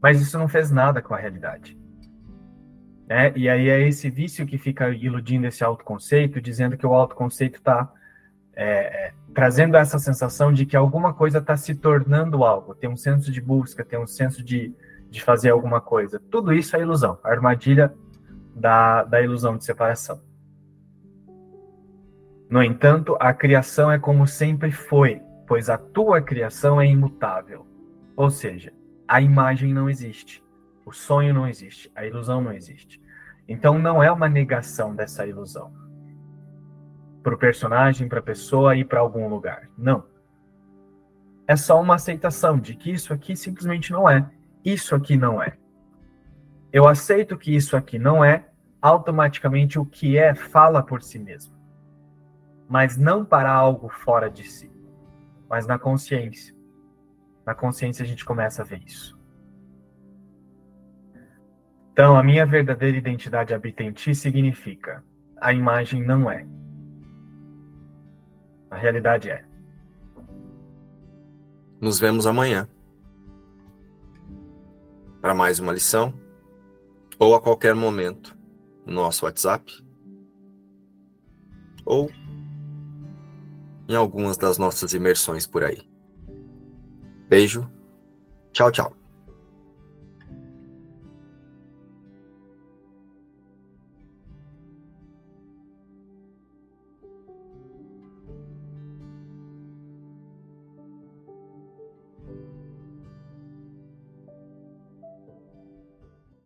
Mas 0.02 0.22
isso 0.22 0.40
não 0.40 0.48
fez 0.48 0.72
nada 0.72 1.02
com 1.02 1.14
a 1.14 1.18
realidade. 1.18 1.78
É, 3.10 3.34
e 3.36 3.50
aí 3.50 3.68
é 3.68 3.86
esse 3.86 4.10
vício 4.10 4.46
que 4.46 4.58
fica 4.58 4.90
iludindo 4.92 5.46
esse 5.46 5.62
autoconceito, 5.62 6.40
dizendo 6.40 6.78
que 6.78 6.88
o 6.88 6.94
autoconceito 6.94 7.58
está 7.58 7.92
é, 8.56 9.08
é, 9.08 9.14
trazendo 9.34 9.76
essa 9.76 9.98
sensação 9.98 10.54
de 10.54 10.66
que 10.66 10.78
alguma 10.78 11.14
coisa 11.14 11.40
está 11.40 11.58
se 11.58 11.74
tornando 11.76 12.44
algo, 12.44 12.76
tem 12.76 12.90
um 12.90 12.98
senso 12.98 13.32
de 13.32 13.42
busca, 13.42 13.84
tem 13.84 14.00
um 14.00 14.08
senso 14.08 14.44
de, 14.44 14.74
de 15.10 15.22
fazer 15.22 15.50
alguma 15.50 15.82
coisa. 15.82 16.22
Tudo 16.30 16.54
isso 16.54 16.76
é 16.76 16.82
ilusão, 16.82 17.18
a 17.24 17.30
armadilha 17.30 17.94
da, 18.56 19.04
da 19.04 19.22
ilusão 19.22 19.58
de 19.58 19.66
separação. 19.66 20.22
No 22.50 22.62
entanto, 22.62 23.18
a 23.20 23.34
criação 23.34 23.92
é 23.92 23.98
como 23.98 24.28
sempre 24.28 24.72
foi, 24.72 25.22
pois 25.48 25.70
a 25.70 25.78
tua 25.78 26.22
criação 26.22 26.80
é 26.80 26.86
imutável. 26.86 27.66
Ou 28.16 28.30
seja, 28.30 28.72
a 29.08 29.20
imagem 29.20 29.74
não 29.74 29.90
existe, 29.90 30.44
o 30.86 30.92
sonho 30.92 31.34
não 31.34 31.48
existe, 31.48 31.92
a 31.96 32.06
ilusão 32.06 32.42
não 32.42 32.54
existe. 32.54 33.02
Então 33.48 33.80
não 33.80 34.04
é 34.04 34.12
uma 34.12 34.30
negação 34.30 34.96
dessa 34.96 35.26
ilusão 35.26 35.83
para 37.24 37.34
o 37.34 37.38
personagem, 37.38 38.08
para 38.08 38.20
a 38.20 38.24
pessoa 38.24 38.76
e 38.76 38.84
para 38.84 39.00
algum 39.00 39.28
lugar. 39.28 39.70
Não. 39.78 40.04
É 41.48 41.56
só 41.56 41.82
uma 41.82 41.96
aceitação 41.96 42.60
de 42.60 42.76
que 42.76 42.92
isso 42.92 43.14
aqui 43.14 43.36
simplesmente 43.36 43.92
não 43.92 44.10
é. 44.10 44.30
Isso 44.64 44.94
aqui 44.94 45.18
não 45.18 45.42
é. 45.42 45.58
Eu 46.72 46.88
aceito 46.88 47.38
que 47.38 47.56
isso 47.56 47.76
aqui 47.76 47.98
não 47.98 48.24
é, 48.24 48.48
automaticamente 48.82 49.80
o 49.80 49.86
que 49.86 50.18
é 50.18 50.36
fala 50.36 50.84
por 50.84 51.02
si 51.02 51.18
mesmo 51.18 51.54
mas 52.74 52.98
não 52.98 53.24
para 53.24 53.52
algo 53.52 53.88
fora 53.88 54.32
de 54.32 54.44
si, 54.44 54.72
mas 55.48 55.68
na 55.68 55.78
consciência. 55.78 56.56
Na 57.46 57.54
consciência 57.54 58.04
a 58.04 58.08
gente 58.08 58.26
começa 58.26 58.64
a 58.64 58.66
ver 58.66 58.82
isso. 58.84 59.16
Então, 61.92 62.18
a 62.18 62.24
minha 62.24 62.48
verdadeira 62.48 62.98
identidade 62.98 63.54
habita 63.54 63.84
em 63.84 63.92
ti 63.92 64.16
significa 64.16 65.04
a 65.40 65.54
imagem 65.54 66.02
não 66.02 66.32
é. 66.32 66.48
A 68.74 68.76
realidade 68.76 69.30
é. 69.30 69.46
Nos 71.80 72.00
vemos 72.00 72.26
amanhã 72.26 72.68
para 75.22 75.36
mais 75.36 75.60
uma 75.60 75.72
lição 75.72 76.12
ou 77.20 77.36
a 77.36 77.42
qualquer 77.42 77.76
momento 77.76 78.36
no 78.84 78.94
nosso 78.94 79.26
WhatsApp 79.26 79.72
ou 81.86 82.10
em 83.88 83.96
algumas 83.96 84.38
das 84.38 84.58
nossas 84.58 84.96
imersões 84.96 85.46
por 85.46 85.64
aí. 85.64 85.88
Beijo. 87.30 87.70
Tchau, 88.54 88.72
tchau. 88.72 89.03